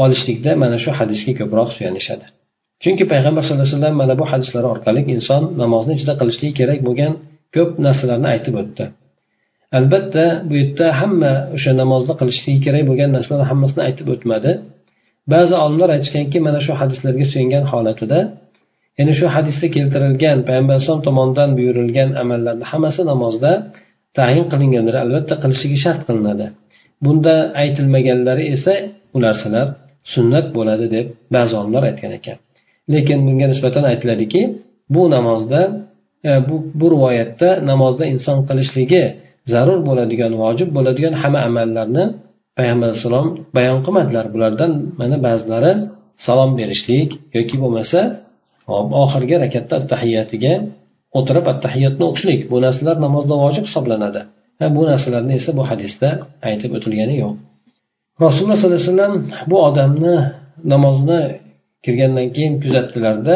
olishlikda 0.05 0.51
mana 0.63 0.77
shu 0.85 0.91
hadisga 0.99 1.33
ko'proq 1.41 1.69
suyanishadi. 1.77 2.27
Chunki 2.83 3.05
payg'ambar 3.13 3.43
sallallohu 3.45 3.67
alayhi 3.67 3.79
vasallam 3.79 3.97
mana 4.03 4.15
bu 4.21 4.25
hadislar 4.33 4.65
orqali 4.73 5.01
inson 5.15 5.43
namozni 5.63 5.93
ichida 5.97 6.15
qilishligi 6.21 6.55
kerak 6.61 6.79
bo'lgan 6.89 7.13
ko'p 7.57 7.71
narsalarni 7.87 8.29
aytib 8.35 8.55
o'tdi. 8.63 8.85
Albatta 9.79 10.25
bu 10.49 10.55
yerda 10.61 10.87
hamma 11.01 11.33
o'sha 11.57 11.73
namozni 11.83 12.15
qilishligi 12.21 12.61
kerak 12.67 12.83
bo'lgan 12.91 13.11
narsalarni 13.17 13.47
hammasini 13.53 13.83
aytib 13.89 14.07
o'tmadi. 14.15 14.51
Ba'zi 15.33 15.55
olimlar 15.65 15.89
aytishganki 15.97 16.39
mana 16.47 16.61
shu 16.67 16.73
hadislarga 16.81 17.25
suyangan 17.33 17.65
holatida 17.73 18.19
ya'ni 18.99 19.13
shu 19.19 19.27
hadisda 19.37 19.67
keltirilgan 19.77 20.39
payg'ambar 20.49 20.73
alayhisalom 20.75 21.03
tomonidan 21.09 21.51
buyurilgan 21.59 22.11
amallarni 22.23 22.65
hammasi 22.73 23.03
namozda 23.13 23.53
tayin 24.19 24.45
qilingandir 24.53 24.95
albatta 25.05 25.35
qilishligi 25.43 25.79
shart 25.85 26.01
qilinadi. 26.09 26.47
Bunda 27.05 27.35
aytilmaganlari 27.63 28.45
esa 28.55 28.75
u 29.17 29.19
narsalar 29.27 29.67
sunnat 30.15 30.47
bo'ladi 30.57 30.87
deb 30.95 31.07
ba'zi 31.35 31.53
olimlar 31.61 31.83
aytgan 31.91 32.13
ekan. 32.19 32.37
Lekin 32.95 33.19
bunga 33.27 33.47
nisbatan 33.53 33.85
aytiladiki 33.93 34.43
bu 34.95 35.03
namozda 35.15 35.61
e, 36.29 36.31
bu, 36.49 36.57
bu 36.81 36.87
rivoyatda 36.95 37.49
namozda 37.71 38.05
inson 38.15 38.39
qilishligi 38.49 39.03
zarur 39.53 39.79
bo'ladigan 39.89 40.33
vojib 40.43 40.69
bo'ladigan 40.77 41.15
hamma 41.23 41.41
amallarni 41.49 42.05
payg'ambar 42.59 42.87
alayhissalom 42.89 43.27
bayon 43.57 43.79
qilmadilar. 43.85 44.25
Bulardan 44.35 44.73
mana 45.01 45.17
ba'zilari 45.27 45.73
salom 46.27 46.51
berishlik 46.59 47.11
yoki 47.37 47.57
bo'lmasa 47.63 48.01
oxirgi 49.03 49.37
rakatda 49.45 49.77
tahiyatiga 49.93 50.55
o'tirib 51.19 51.47
attahiyatni 51.53 52.05
o'qishlik. 52.11 52.41
Bu 52.51 52.57
narsalar 52.65 52.97
namozda 53.07 53.35
vojib 53.45 53.65
hisoblanadi. 53.69 54.21
Bu 54.77 54.83
narsalarni 54.91 55.33
esa 55.41 55.51
bu 55.59 55.63
hadisda 55.71 56.09
aytib 56.49 56.71
o'tilgani 56.79 57.15
yo'q. 57.23 57.35
Rasululloh 58.25 58.57
sollallohu 58.61 58.81
alayhi 58.81 58.91
vasallam 58.91 59.15
bu 59.51 59.57
odamni 59.69 60.15
namozni 60.73 61.21
kirgandan 61.85 62.29
keyin 62.35 62.55
kuzatdilarda 62.63 63.35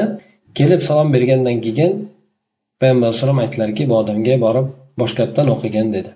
kelib 0.59 0.81
salom 0.89 1.09
bergandan 1.15 1.57
keyin 1.65 1.93
payg'ambar 2.81 3.07
alayhisalom 3.09 3.39
aytdilarki 3.45 3.83
bu 3.91 3.95
odamga 4.03 4.35
borib 4.47 4.67
boshqatdan 5.01 5.47
o'qigin 5.55 5.87
dedi. 5.97 6.11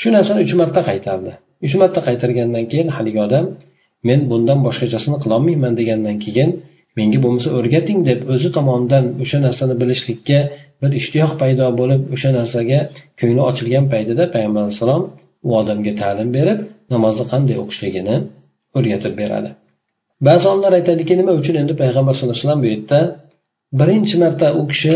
Shu 0.00 0.08
narsani 0.16 0.40
uch 0.46 0.54
marta 0.60 0.80
qaytardi. 0.88 1.32
Uch 1.66 1.74
marta 1.80 2.00
qaytargandan 2.08 2.64
keyin 2.70 2.88
haligi 2.96 3.20
odam 3.26 3.44
men 4.08 4.20
bundan 4.30 4.58
boshqachasini 4.66 5.16
qilolmayman 5.24 5.72
degandan 5.80 6.16
keyin 6.24 6.50
menga 6.98 7.18
bo'lmasa 7.24 7.48
o'rgating 7.58 7.98
deb 8.08 8.20
o'zi 8.34 8.48
tomonidan 8.56 9.04
o'sha 9.22 9.38
narsani 9.46 9.74
bilishlikka 9.82 10.38
bir 10.80 10.90
ishtiyoq 11.00 11.32
paydo 11.42 11.66
bo'lib 11.80 12.02
o'sha 12.14 12.30
narsaga 12.38 12.78
ko'ngli 13.20 13.42
ochilgan 13.50 13.84
paytida 13.92 14.24
payg'ambar 14.34 14.60
alayhissalom 14.64 15.02
u 15.48 15.50
odamga 15.60 15.92
ta'lim 16.02 16.28
berib 16.36 16.58
namozni 16.92 17.24
qanday 17.32 17.56
o'qishligini 17.62 18.16
o'rgatib 18.78 19.14
beradi. 19.20 19.50
Ba'zi 20.26 20.44
olimlar 20.50 20.72
aytadiki 20.78 21.14
nima 21.20 21.32
uchun 21.40 21.54
endi 21.62 21.74
payg'ambar 21.82 22.12
sallallohu 22.14 22.36
alayhi 22.36 22.46
vasallam 22.46 22.62
bu 22.64 22.68
yerda 22.74 23.00
birinchi 23.80 24.16
marta 24.22 24.46
u 24.60 24.62
kishi 24.70 24.94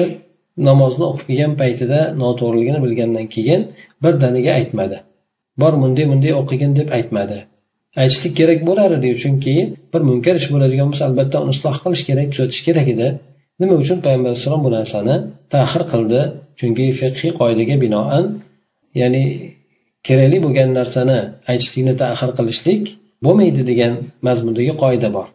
namozni 0.67 1.05
o'qib 1.11 1.27
kelgan 1.31 1.53
paytida 1.61 1.99
noto'g'riligini 2.23 2.81
bilgandan 2.85 3.27
keyin 3.35 3.61
birdaniga 4.05 4.51
aytmadi. 4.59 4.97
Bor 5.61 5.73
bunday 5.83 6.05
bunday 6.13 6.33
o'qigin 6.41 6.73
deb 6.79 6.89
aytmadi. 6.97 7.39
Aytishlik 8.03 8.35
kerak 8.41 8.61
bo'lar 8.69 8.91
edi 8.99 9.09
chunki 9.23 9.55
bir 9.93 10.03
munkar 10.09 10.35
ish 10.41 10.49
bo'ladigan 10.55 10.89
bo'lsa 10.91 11.05
albatta 11.09 11.37
uni 11.45 11.53
isloh 11.57 11.77
qilish 11.85 12.05
kerak 12.09 12.29
tuzatish 12.33 12.63
kerak 12.69 12.89
edi. 12.95 13.09
Nima 13.61 13.75
uchun 13.83 13.99
payg'ambar 14.05 14.31
alayhissalom 14.31 14.63
bu 14.67 14.71
narsani 14.79 15.17
tahir 15.55 15.83
qildi? 15.93 16.21
Chunki 16.59 16.85
fiqhiy 17.01 17.33
qoidaga 17.41 17.77
binoan 17.85 18.25
ya'ni 19.01 19.25
kerakli 20.07 20.39
bo'lgan 20.45 20.71
narsani 20.79 21.19
aytishlikni 21.51 21.95
tahir 22.03 22.31
qilishlik 22.39 22.83
bo'lmaydi 23.25 23.63
degan 23.71 23.93
mazmundagi 24.27 24.75
qoida 24.83 25.09
bor. 25.17 25.27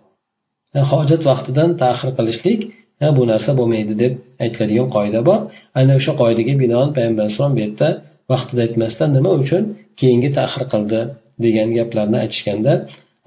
Hojat 0.92 1.22
vaqtidan 1.30 1.70
tahir 1.84 2.10
qilishlik 2.18 2.60
ha 3.02 3.08
bu 3.18 3.24
narsa 3.32 3.52
bo'lmaydi 3.60 3.94
deb 4.04 4.14
aytadigan 4.46 4.88
qoida 4.96 5.20
bor. 5.30 5.40
Ana 5.80 5.94
o'sha 6.00 6.14
qoidaga 6.22 6.54
binoan 6.64 6.90
payg'ambar 6.98 7.24
alayhisalom 7.26 7.54
bu 7.58 7.62
yerda 7.66 7.88
vaqtida 8.32 8.62
aytmasdan 8.66 9.10
nima 9.18 9.32
uchun 9.42 9.64
keyingi 10.00 10.30
tahir 10.38 10.64
qildi 10.74 11.00
degan 11.46 11.70
gaplarni 11.78 12.18
aytishganda 12.24 12.74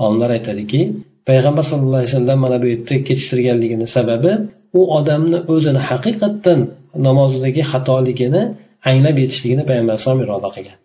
olimlar 0.05 0.31
aytadiki 0.37 0.81
payg'ambar 1.29 1.64
sallallohu 1.70 2.00
alayhi 2.00 2.12
vasallam 2.12 2.38
mana 2.44 2.57
bu 2.62 2.66
yerda 2.72 2.94
kechiktirganligini 3.09 3.87
sababi 3.96 4.33
u 4.79 4.81
odamni 4.98 5.38
o'zini 5.55 5.81
haqiqatdan 5.88 6.61
namozidagi 7.07 7.62
xatoligini 7.72 8.42
anglab 8.90 9.16
yetishligini 9.22 9.64
payg'ambar 9.70 9.92
alayhisalom 9.94 10.20
iroda 10.26 10.48
qilgan. 10.57 10.79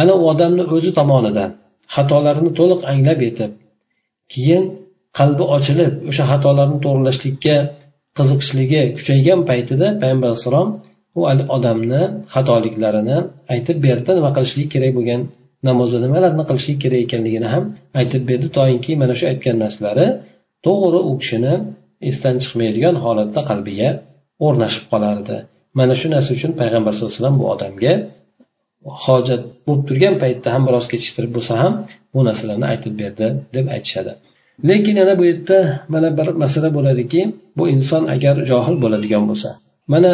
Ana 0.00 0.12
u 0.20 0.22
odamni 0.32 0.64
o'zi 0.74 0.90
tomonidan 0.98 1.50
xatolarini 1.94 2.50
to'liq 2.58 2.80
anglab 2.92 3.20
yetib 3.26 3.50
keyin 4.32 4.64
qalbi 5.18 5.44
ochilib 5.56 5.92
o'sha 6.10 6.24
xatolarni 6.30 6.78
to'g'irlashlikka 6.84 7.56
qiziqishligi 8.18 8.82
kuchaygan 8.96 9.40
paytida 9.50 9.86
payg'ambar 10.00 10.28
alayhissalom 10.30 10.68
u 11.18 11.20
odamni 11.56 12.02
xatoliklarini 12.34 13.18
aytib 13.54 13.76
berdi. 13.86 14.10
Nima 14.18 14.30
qilishlik 14.36 14.68
kerak 14.74 14.92
bo'lgan 14.98 15.20
namozda 15.68 15.98
nimalarni 16.04 16.44
qilishlik 16.50 16.78
kerak 16.84 17.00
ekanligini 17.06 17.48
ham 17.54 17.64
aytib 18.00 18.22
berdi. 18.30 18.46
Toinki 18.58 18.92
mana 19.02 19.14
shu 19.18 19.24
aytgan 19.32 19.56
narsalari 19.64 20.06
to'g'ri 20.66 21.00
u 21.10 21.12
kishini 21.22 21.54
esdan 22.08 22.36
chiqmaydigan 22.42 22.94
holatda 23.04 23.40
qalbiga 23.50 23.88
o'rnashib 24.46 24.84
qolardi. 24.92 25.36
Mana 25.78 25.94
shu 26.00 26.06
narsa 26.14 26.30
uchun 26.38 26.52
payg'ambar 26.60 26.92
sallallohu 26.92 27.12
alayhi 27.12 27.22
vasallam 27.22 27.38
bu 27.42 27.46
odamga 27.54 27.92
hojat 29.04 29.42
bo'lib 29.66 29.84
turgan 29.88 30.14
paytda 30.22 30.48
ham 30.54 30.62
biroz 30.68 30.86
kechiktirib 30.92 31.32
bo'lsa 31.36 31.54
ham 31.62 31.72
bu 32.14 32.20
narsalarni 32.28 32.66
aytib 32.72 32.94
berdi 33.02 33.26
deb 33.56 33.66
aytishadi. 33.76 34.12
Lekin 34.68 34.96
yana 35.00 35.14
bu 35.20 35.24
yerda 35.30 35.58
mana 35.92 36.08
bir 36.18 36.28
masala 36.42 36.68
bo'ladiki 36.76 37.20
bu 37.58 37.64
inson 37.74 38.02
agar 38.14 38.34
johil 38.50 38.76
bo'ladigan 38.84 39.22
bo'lsa 39.30 39.50
mana 39.92 40.12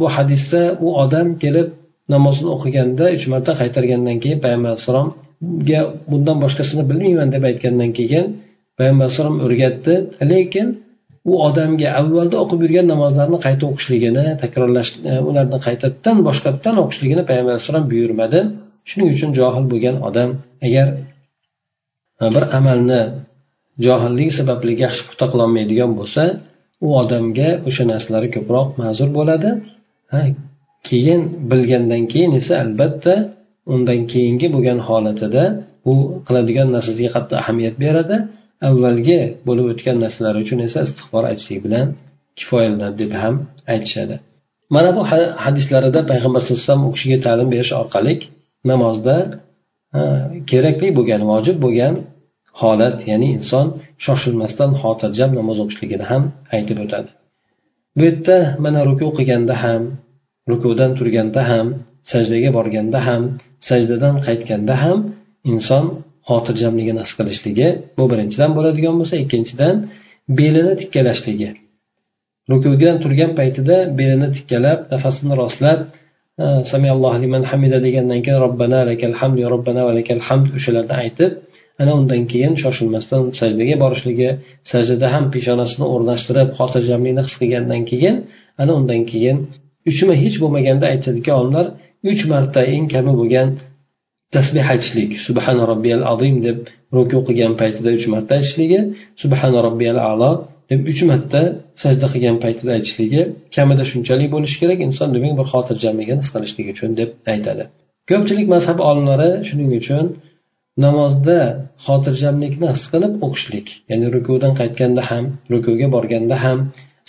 bu 0.00 0.06
hadisda 0.16 0.62
u 0.86 0.88
odam 1.02 1.28
kelib 1.42 1.68
namozni 2.14 2.48
o'qiganda 2.54 3.04
uch 3.16 3.24
marta 3.32 3.52
qaytargandan 3.60 4.16
keyin 4.22 4.38
payg'ambar 4.44 4.70
alayhissalomga 4.72 5.80
bundan 6.10 6.36
boshqasini 6.44 6.82
bilmayman 6.90 7.28
deb 7.34 7.42
aytgandan 7.50 7.90
keyin 7.98 8.26
payg'ambar 8.78 9.04
alayhissalom 9.06 9.36
o'rgatdi. 9.46 9.94
Lekin 10.32 10.66
u 11.30 11.32
odamga 11.46 11.88
avvalda 12.00 12.36
o'qib 12.42 12.60
yurgan 12.64 12.86
namozlarni 12.92 13.38
qayta 13.46 13.64
o'qishligini 13.70 14.24
takrorlash 14.42 14.90
e, 15.10 15.12
ularni 15.28 15.58
qaytadan 15.66 16.16
boshqatdan 16.28 16.74
o'qishligini 16.82 17.22
payg'ambar 17.28 17.52
alayhissalom 17.54 17.84
buyurmadi. 17.92 18.40
Shuning 18.90 19.08
uchun 19.14 19.30
johil 19.38 19.64
bo'lgan 19.72 19.96
odam 20.08 20.30
agar 20.66 20.86
e, 22.22 22.24
bir 22.34 22.44
amalni 22.58 23.00
johillik 23.84 24.30
sababli 24.38 24.72
yaxshi 24.84 25.02
puxta 25.06 25.26
qilolmaydigan 25.32 25.90
bo'lsa 26.00 26.22
u 26.84 26.88
odamga 27.02 27.48
o'sha 27.68 27.84
narsalari 27.92 28.28
ko'proq 28.36 28.68
ma'zur 28.82 29.08
bo'ladi. 29.18 29.50
Keyin 30.88 31.20
bilgandan 31.50 32.02
keyin 32.12 32.32
esa 32.40 32.54
albatta 32.64 33.14
undan 33.74 34.00
keyingi 34.12 34.46
bo'lgan 34.54 34.78
holatida 34.88 35.44
u 35.90 35.92
qiladigan 36.26 36.68
narsasiga 36.76 37.10
qattiq 37.16 37.36
ahamiyat 37.42 37.76
beradi. 37.84 38.16
Avvalgi 38.68 39.20
bo'lib 39.48 39.66
o'tgan 39.72 39.96
narsalar 40.04 40.34
uchun 40.42 40.58
esa 40.66 40.78
istig'for 40.86 41.22
aytishlik 41.30 41.60
bilan 41.66 41.86
kifoyalanadi 42.38 42.96
deb 43.02 43.12
ham 43.22 43.34
aytishadi. 43.72 44.14
Mana 44.74 44.90
bu 44.96 45.02
hadislarida 45.44 46.00
payg'ambar 46.10 46.40
sallallohu 46.40 46.62
alayhi 46.62 46.70
vasallam 46.70 46.88
u 46.88 46.92
kishiga 46.96 47.18
ta'lim 47.26 47.48
berish 47.54 47.72
orqali 47.82 48.12
namozda 48.70 49.16
kerakli 50.50 50.88
bo'lgan 50.98 51.22
vojib 51.30 51.56
bo'lgan 51.64 51.94
holat 52.60 52.98
ya'ni 53.10 53.28
inson 53.38 53.66
shoshilmasdan 54.04 54.70
xotirjam 54.82 55.30
namoz 55.38 55.58
o'qishligini 55.62 56.04
ham 56.10 56.22
aytib 56.56 56.78
o'tadi. 56.84 57.10
Bu 57.96 58.02
yerda 58.08 58.36
mana 58.64 58.80
ruku 58.88 59.06
qilganda 59.18 59.54
ham 59.64 59.82
rukudan 60.50 60.90
turganda 60.98 61.42
ham 61.50 61.66
sajdaga 62.12 62.50
borganda 62.58 63.00
ham 63.08 63.22
sajdadan 63.68 64.14
qaytganda 64.26 64.74
ham 64.84 64.98
inson 65.52 65.84
xotirjamligini 66.28 67.00
his 67.04 67.12
qilishligi 67.18 67.68
bu 67.96 68.04
birinchidan 68.12 68.50
bo'ladigan 68.56 68.94
bo'lsa 69.00 69.14
ikkinchidan 69.24 69.74
belini 70.38 70.74
tikkalashligi. 70.80 71.50
Rukudan 72.50 72.96
turgan 73.04 73.30
paytida 73.38 73.76
belini 73.98 74.28
tikkalab 74.36 74.78
nafasini 74.92 75.34
rostlab 75.42 75.78
samiallohu 76.72 77.18
liman 77.24 77.42
hamida 77.50 77.78
degandan 77.86 78.20
keyin 78.24 78.40
robbana 78.46 78.80
lakal 78.90 79.14
hamd 79.20 79.38
robbana 79.54 79.82
va 79.88 79.92
lakal 79.98 80.20
hamd 80.28 80.46
o'shalarni 80.56 80.94
aytib 81.02 81.30
ana 81.80 81.92
undan 82.00 82.22
keyin 82.32 82.54
shoshilmasdan 82.62 83.22
sajdaga 83.40 83.76
borishligi 83.84 84.28
sajdada 84.70 85.06
ham 85.14 85.24
peshonasini 85.34 85.86
o'rnashtirib 85.94 86.48
xotirjamlikni 86.58 87.22
his 87.26 87.34
qilgandan 87.40 87.82
keyin 87.90 88.16
ana 88.62 88.72
undan 88.80 89.02
keyin 89.12 89.36
uchma 89.90 90.14
hech 90.22 90.36
bo'lmaganda 90.42 90.86
aytadiki 90.92 91.30
olimlar 91.38 91.66
uch 92.10 92.22
marta 92.32 92.60
eng 92.74 92.86
kami 92.94 93.12
bo'lgan 93.20 93.48
tasbeh 94.34 94.66
aytishlik 94.72 95.10
subhana 95.26 95.64
robbiyal 95.72 96.02
azim 96.12 96.36
deb 96.46 96.58
ruku 96.96 97.18
qilgan 97.28 97.52
paytida 97.60 97.90
uch 97.98 98.06
marta 98.14 98.32
aytishligi 98.38 98.80
subhana 99.22 99.58
robbiyal 99.66 99.98
alo 100.10 100.30
deb 100.70 100.80
uch 100.92 101.02
marta 101.10 101.40
sajda 101.82 102.06
qilgan 102.12 102.36
paytida 102.44 102.70
aytishligi 102.78 103.20
kamida 103.56 103.84
shunchalik 103.90 104.28
bo'lishi 104.34 104.56
kerak 104.62 104.78
inson 104.88 105.08
demak 105.16 105.32
bir 105.38 105.46
xotirjamligini 105.52 106.20
his 106.22 106.30
qilishligi 106.34 106.70
uchun 106.74 106.90
deb 107.00 107.10
aytadi. 107.32 107.62
Ko'pchilik 108.10 108.46
mazhab 108.54 108.78
olimlari 108.88 109.30
shuning 109.48 109.70
uchun 109.80 110.04
namozda 110.84 111.38
xotirjamlikni 111.86 112.66
his 112.74 112.84
qilib 112.92 113.12
o'qishlik. 113.26 113.68
Ya'ni 113.90 114.06
rukudan 114.16 114.52
qaytganda 114.60 115.02
ham 115.10 115.24
rukuga 115.52 115.86
borganda 115.96 116.36
ham 116.44 116.58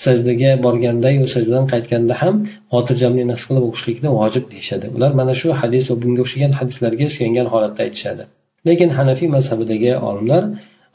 sajdaga 0.05 0.51
borgandayu 0.65 1.23
sajdadan 1.33 1.65
qaytganda 1.73 2.13
ham 2.21 2.35
xotirjamlikni 2.73 3.33
his 3.37 3.45
qilib 3.49 3.63
o'qishlikni 3.69 4.09
vojib 4.19 4.45
deyishadi. 4.53 4.85
Ular 4.95 5.11
mana 5.19 5.33
shu 5.41 5.47
hadis 5.61 5.83
va 5.89 5.95
bunga 6.03 6.21
o'xshagan 6.25 6.51
hadislarga 6.59 7.07
suyangan 7.15 7.47
holatda 7.53 7.81
aytishadi. 7.87 8.23
Lekin 8.67 8.89
hanafiy 8.97 9.29
mazhabidagi 9.35 9.91
olimlar 10.09 10.43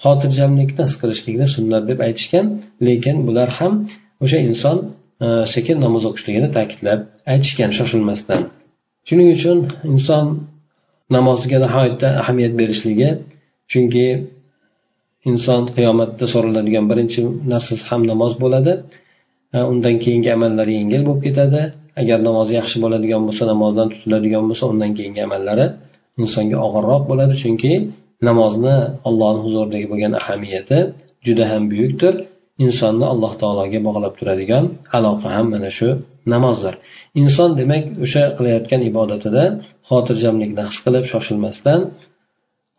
xotirjamlikni 0.04 0.82
his 0.88 0.94
qilishlikni 1.00 1.46
sunnat 1.54 1.84
deb 1.90 1.98
aytishgan 2.06 2.46
lekin 2.88 3.16
bular 3.28 3.48
ham 3.58 3.72
o'sha 4.24 4.38
inson 4.48 4.76
e, 5.24 5.26
sekin 5.54 5.76
namoz 5.84 6.02
o'qishligini 6.10 6.48
ta'kidlab 6.56 7.00
aytishgan 7.32 7.70
shoshilmasdan. 7.78 8.40
Shuning 9.08 9.28
uchun 9.36 9.58
inson 9.92 10.26
namoziga 11.16 11.58
nihoyatda 11.64 12.08
ahamiyat 12.22 12.54
berishligi 12.60 13.08
chunki 13.72 14.06
inson 15.30 15.60
qiyomatda 15.76 16.24
so'raladigan 16.32 16.84
birinchi 16.90 17.20
narsasi 17.52 17.82
ham 17.90 18.02
namoz 18.12 18.32
bo'ladi. 18.42 18.72
Undan 19.72 19.94
keyingi 20.04 20.30
amallari 20.36 20.72
yengil 20.80 21.02
bo'lib 21.08 21.22
ketadi. 21.26 21.60
Agar 22.00 22.18
namozi 22.28 22.52
yaxshi 22.60 22.76
bo'ladigan 22.84 23.22
bo'lsa 23.26 23.44
namozdan 23.52 23.86
tutiladigan 23.92 24.44
bo'lsa 24.48 24.64
undan 24.72 24.90
keyingi 24.98 25.20
amallari 25.28 25.66
insonga 26.22 26.56
og'irroq 26.66 27.02
bo'ladi. 27.10 27.34
Chunki 27.42 27.72
namozni 28.28 28.76
allohni 29.08 29.40
huzuridagi 29.46 29.86
bo'lgan 29.92 30.12
ahamiyati 30.20 30.78
juda 31.26 31.44
ham 31.50 31.62
buyukdir. 31.72 32.14
Insonni 32.64 33.06
alloh 33.12 33.32
taologa 33.42 33.78
bog'lab 33.88 34.14
turadigan 34.18 34.64
aloqa 34.98 35.28
ham 35.36 35.46
mana 35.54 35.70
shu 35.78 35.88
namozdir. 36.32 36.74
Inson 37.20 37.50
demak 37.60 37.84
o'sha 38.04 38.22
qilayotgan 38.36 38.80
ibodatida 38.90 39.44
xotirjamlikni 39.88 40.62
his 40.68 40.78
qilib 40.84 41.04
shoshilmasdan 41.12 41.80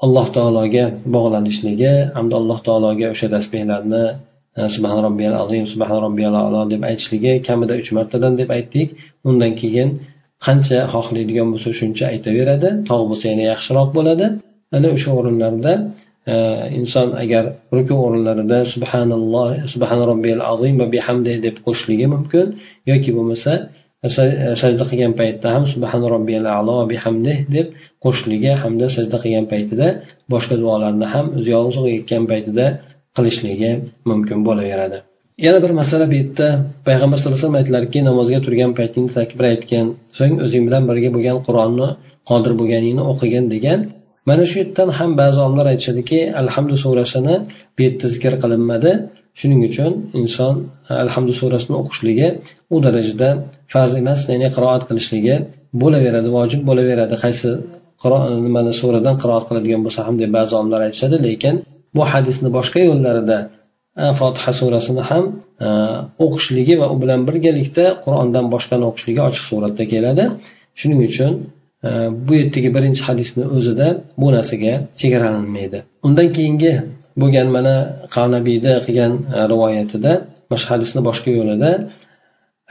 alloh 0.06 0.28
taologa 0.36 0.86
bog'lanishligi 1.16 1.94
hamda 2.18 2.36
alloh 2.42 2.60
taologa 2.68 3.08
o'sha 3.14 3.28
tasbehlarni 3.36 4.06
subhan 4.76 5.00
robbiyal 5.08 5.36
azim 5.44 5.64
subhan 5.74 6.00
robbiyal 6.06 6.36
alo 6.46 6.62
deb 6.74 6.82
aytishligi 6.90 7.34
kamida 7.48 7.74
uch 7.82 7.90
martadan 7.98 8.34
deb 8.42 8.50
aytdik. 8.58 8.88
Undan 9.30 9.52
keyin 9.62 9.90
qancha 10.46 10.80
xohlaydigan 10.94 11.48
bo'lsa 11.54 11.70
shuncha 11.80 12.06
aytaveradi. 12.14 12.70
Tog' 12.90 13.06
bo'lsa 13.10 13.26
yana 13.32 13.46
yaxshiroq 13.52 13.90
bo'ladi. 13.98 14.26
Ana 14.76 14.88
o'sha 14.96 15.10
o'rinlarda 15.20 15.74
inson 16.80 17.08
agar 17.24 17.44
ruku 17.78 17.96
o'rinlarida 18.06 18.60
subhanalloh 18.74 19.48
subhan 19.74 20.00
robbiyal 20.12 20.42
azim 20.54 20.76
va 20.82 20.88
bihamdi 20.96 21.34
deb 21.46 21.56
qo'shishligi 21.66 22.08
mumkin 22.16 22.46
yoki 22.92 23.10
bo'lmasa 23.18 23.52
e, 24.06 24.08
e, 24.08 24.56
sajda 24.62 24.84
qilgan 24.90 25.14
paytda 25.22 25.48
ham 25.56 25.64
subhan 25.74 26.04
robbiyal 26.14 26.46
alo 26.60 26.78
bihamdi 26.92 27.34
deb 27.56 27.68
qo'shishligi 28.04 28.52
hamda 28.64 28.86
sajda 28.96 29.18
qilgan 29.24 29.46
paytida 29.54 29.88
boshqa 30.34 30.56
duolarni 30.62 31.08
ham 31.14 31.26
o'zi 31.38 31.50
yolg'iz 31.56 31.78
o'qiyotgan 31.82 32.24
paytida 32.32 32.66
qilishligi 33.16 33.72
mumkin 34.10 34.40
bo'laveradi. 34.48 34.98
Yana 35.46 35.60
bir 35.64 35.72
masala 35.82 36.06
bu 36.12 36.16
yerda 36.20 36.48
payg'ambar 36.88 37.18
sallallohu 37.18 37.38
alayhi 37.38 37.46
vasallam 37.46 37.60
aytdilarki 37.62 38.00
namozga 38.10 38.40
turgan 38.46 38.72
paytingda 38.80 39.12
takbir 39.20 39.46
aytgan 39.54 39.86
so'ng 40.18 40.36
o'zing 40.46 40.64
bilan 40.68 40.84
birga 40.90 41.10
bo'lgan 41.16 41.38
qur'onni 41.48 41.90
qodir 42.30 42.54
bo'lganingni 42.60 43.04
o'qigin 43.12 43.46
degan 43.54 43.80
mana 44.30 44.44
shu 44.50 44.56
yerdan 44.62 44.90
ham 44.98 45.12
ba'zi 45.22 45.40
olimlar 45.46 45.68
aytishadiki 45.74 46.20
alhamdu 46.42 46.76
surasini 46.84 47.36
bu 47.76 47.80
yerda 47.86 48.06
zikr 48.16 48.34
qilinmadi. 48.44 48.92
Shuning 49.40 49.62
uchun 49.70 49.92
inson 50.22 50.54
alhamdu 51.04 51.34
surasini 51.40 51.76
o'qishligi 51.82 52.28
u 52.74 52.78
darajada 52.86 53.30
farz 53.74 53.92
emas 54.02 54.20
ya'ni 54.32 54.48
qiroat 54.56 54.84
qilishligi 54.90 55.36
bo'laveradi 55.82 56.30
vojib 56.38 56.62
bo'laveradi. 56.70 57.16
Qaysi 57.24 57.50
nimani 58.46 58.74
suradan 58.82 59.16
qiroat 59.22 59.44
qiladigan 59.50 59.82
bo'lsa 59.86 60.02
ham 60.08 60.16
deb 60.22 60.32
ba'zi 60.38 60.52
olimlar 60.60 60.82
aytishadi 60.88 61.18
lekin 61.28 61.56
bu 61.96 62.04
hadisni 62.12 62.50
boshqa 62.58 62.80
yo'llarida 62.90 63.38
fotiha 64.20 64.52
surasini 64.60 65.04
ham 65.10 65.24
o'qishligi 66.26 66.76
va 66.82 66.88
u 66.94 66.96
bilan 67.02 67.22
birgalikda 67.28 67.86
qur'ondan 68.04 68.46
boshqani 68.54 68.84
o'qishligi 68.90 69.22
ochiq 69.28 69.44
suratda 69.52 69.84
keladi. 69.94 70.24
Shuning 70.80 71.00
uchun 71.10 71.32
bu 72.28 72.34
yerdagi 72.40 72.70
birinchi 72.76 73.02
hadisni 73.08 73.44
o'zida 73.58 73.88
bu 74.22 74.28
narsaga 74.36 74.74
chegaralanmaydi. 75.00 75.80
Undan 76.08 76.28
keyingi 76.36 76.72
bo'lgan 77.22 77.48
mana 77.58 77.76
qanabiyda 78.16 78.74
qilgan 78.86 79.14
e, 79.38 79.40
rivoyatida 79.52 80.12
mana 80.50 80.60
shu 80.62 80.68
hadisni 80.74 81.02
boshqa 81.08 81.30
yo'lida 81.40 81.72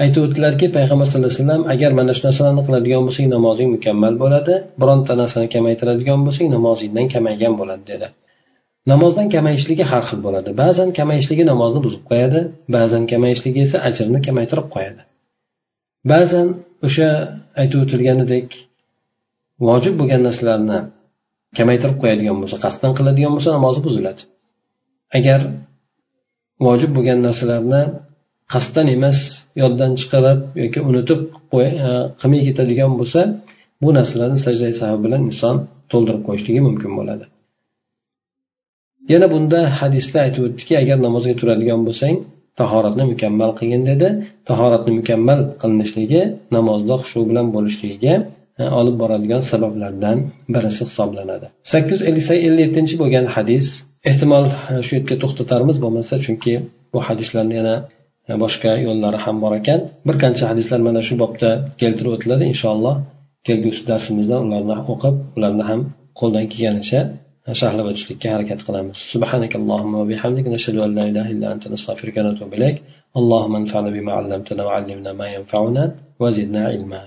aytib 0.02 0.20
o'tdilarki 0.26 0.66
payg'ambar 0.76 1.06
sallallohu 1.10 1.30
alayhi 1.32 1.42
vasallam 1.44 1.62
agar 1.74 1.90
mana 1.98 2.12
shu 2.16 2.22
narsalarni 2.26 2.62
qiladigan 2.68 3.02
bo'lsang 3.06 3.26
namozing 3.36 3.68
mukammal 3.76 4.14
bo'ladi 4.22 4.54
bironta 4.80 5.12
narsani 5.22 5.48
kamaytiradigan 5.54 6.20
bo'lsang 6.26 6.46
namozingdan 6.56 7.06
kamaygan 7.14 7.54
bo'ladi 7.60 7.84
dedi. 7.92 8.08
Namozdan 8.92 9.26
kamayishligi 9.34 9.84
har 9.92 10.04
xil 10.08 10.20
bo'ladi. 10.26 10.50
Ba'zan 10.62 10.88
kamayishligi 10.98 11.44
namozni 11.52 11.80
buzib 11.86 12.02
qo'yadi 12.10 12.40
ba'zan 12.76 13.02
kamayishligi 13.12 13.60
esa 13.66 13.76
ajrni 13.88 14.18
kamaytirib 14.26 14.66
qo'yadi. 14.74 15.00
Ba'zan 16.12 16.46
o'sha 16.86 17.08
aytib 17.60 17.78
o'tilganidek 17.84 18.48
vojib 19.66 19.94
bo'lgan 20.00 20.22
narsalarni 20.28 20.78
kamaytirib 21.58 21.96
qo'yadigan 22.02 22.36
bo'lsa 22.42 22.56
qasddan 22.64 22.92
qiladigan 22.98 23.32
bo'lsa 23.36 23.50
namozi 23.56 23.80
buziladi. 23.86 24.22
Agar 25.18 25.40
vojib 26.66 26.90
bo'lgan 26.96 27.18
narsalarni 27.26 27.82
qasddan 28.52 28.86
emas 28.96 29.18
yoddan 29.62 29.90
chiqarib 30.00 30.40
yoki 30.62 30.80
unutib 30.90 31.20
e, 31.62 31.64
qilmay 32.20 32.40
ketadigan 32.48 32.92
bo'lsa 33.00 33.20
bu 33.82 33.88
narsalarni 33.98 34.38
sajda 34.46 34.66
sahi 34.80 34.96
bilan 35.04 35.20
inson 35.30 35.56
to'ldirib 35.90 36.22
qo'yishligi 36.28 36.60
mumkin 36.68 36.90
bo'ladi. 36.98 37.24
Yana 39.12 39.26
bunda 39.34 39.58
hadisda 39.80 40.18
aytib 40.26 40.42
o'tdiki 40.48 40.74
agar 40.82 40.96
namozga 41.06 41.34
turadigan 41.40 41.80
bo'lsang 41.88 42.14
tahoratni 42.60 43.04
mukammal 43.12 43.50
qilgin 43.58 43.82
dedi. 43.90 44.08
Tahoratni 44.48 44.92
mukammal 45.00 45.40
qilinishligi 45.60 46.22
namozda 46.56 46.94
xushu 47.02 47.20
bilan 47.30 47.46
bo'lishligiga 47.54 48.14
olib 48.79 48.95
boradigan 49.01 49.41
sabablardan 49.51 50.17
birisi 50.55 50.81
hisoblanadi 50.89 51.47
sakkiz 51.73 51.99
yuz 52.07 52.29
ellik 52.47 52.61
yettinchi 52.65 52.95
bo'lgan 53.01 53.25
hadis 53.35 53.65
ehtimol 54.09 54.45
shu 54.85 54.91
yerga 54.97 55.15
to'xtatarmiz 55.23 55.77
bo'lmasa 55.83 56.13
chunki 56.25 56.53
bu 56.93 56.99
hadislarni 57.07 57.55
yana 57.59 57.75
boshqa 58.43 58.71
yo'llari 58.87 59.19
ham 59.25 59.35
bor 59.43 59.53
ekan 59.61 59.79
bir 60.07 60.15
qancha 60.23 60.45
hadislar 60.51 60.79
mana 60.87 61.01
shu 61.07 61.13
bobda 61.23 61.49
keltirib 61.81 62.11
o'tiladi 62.17 62.43
inshaalloh 62.53 62.95
kelgusi 63.47 63.81
darsimizda 63.89 64.35
ularni 64.45 64.75
o'qib 64.93 65.15
ularni 65.37 65.63
ham 65.69 65.81
qo'ldan 66.19 66.45
kelganicha 66.53 66.99
sharhlab 67.59 67.85
o'tishlikka 67.91 68.27
harakat 68.35 68.59
qilamiz 68.67 68.97
سبحانك 69.13 69.53
اللهم 69.59 69.93
وبحمدك 70.01 70.45
نشهد 70.55 70.75
أن 70.85 70.91
لا 70.97 71.03
إله 71.11 71.25
إلا 71.33 71.47
أنت 71.53 71.63
نستغفرك 71.73 72.15
ونتوب 72.19 72.51
إليك 72.57 72.77
اللهم 73.19 73.53
انفعنا 73.61 73.89
بما 73.95 74.11
علمتنا 74.19 74.61
وعلمنا 74.67 75.11
ما 75.19 75.27
ينفعنا 75.35 75.83
وزدنا 76.21 76.61
علما 76.71 77.01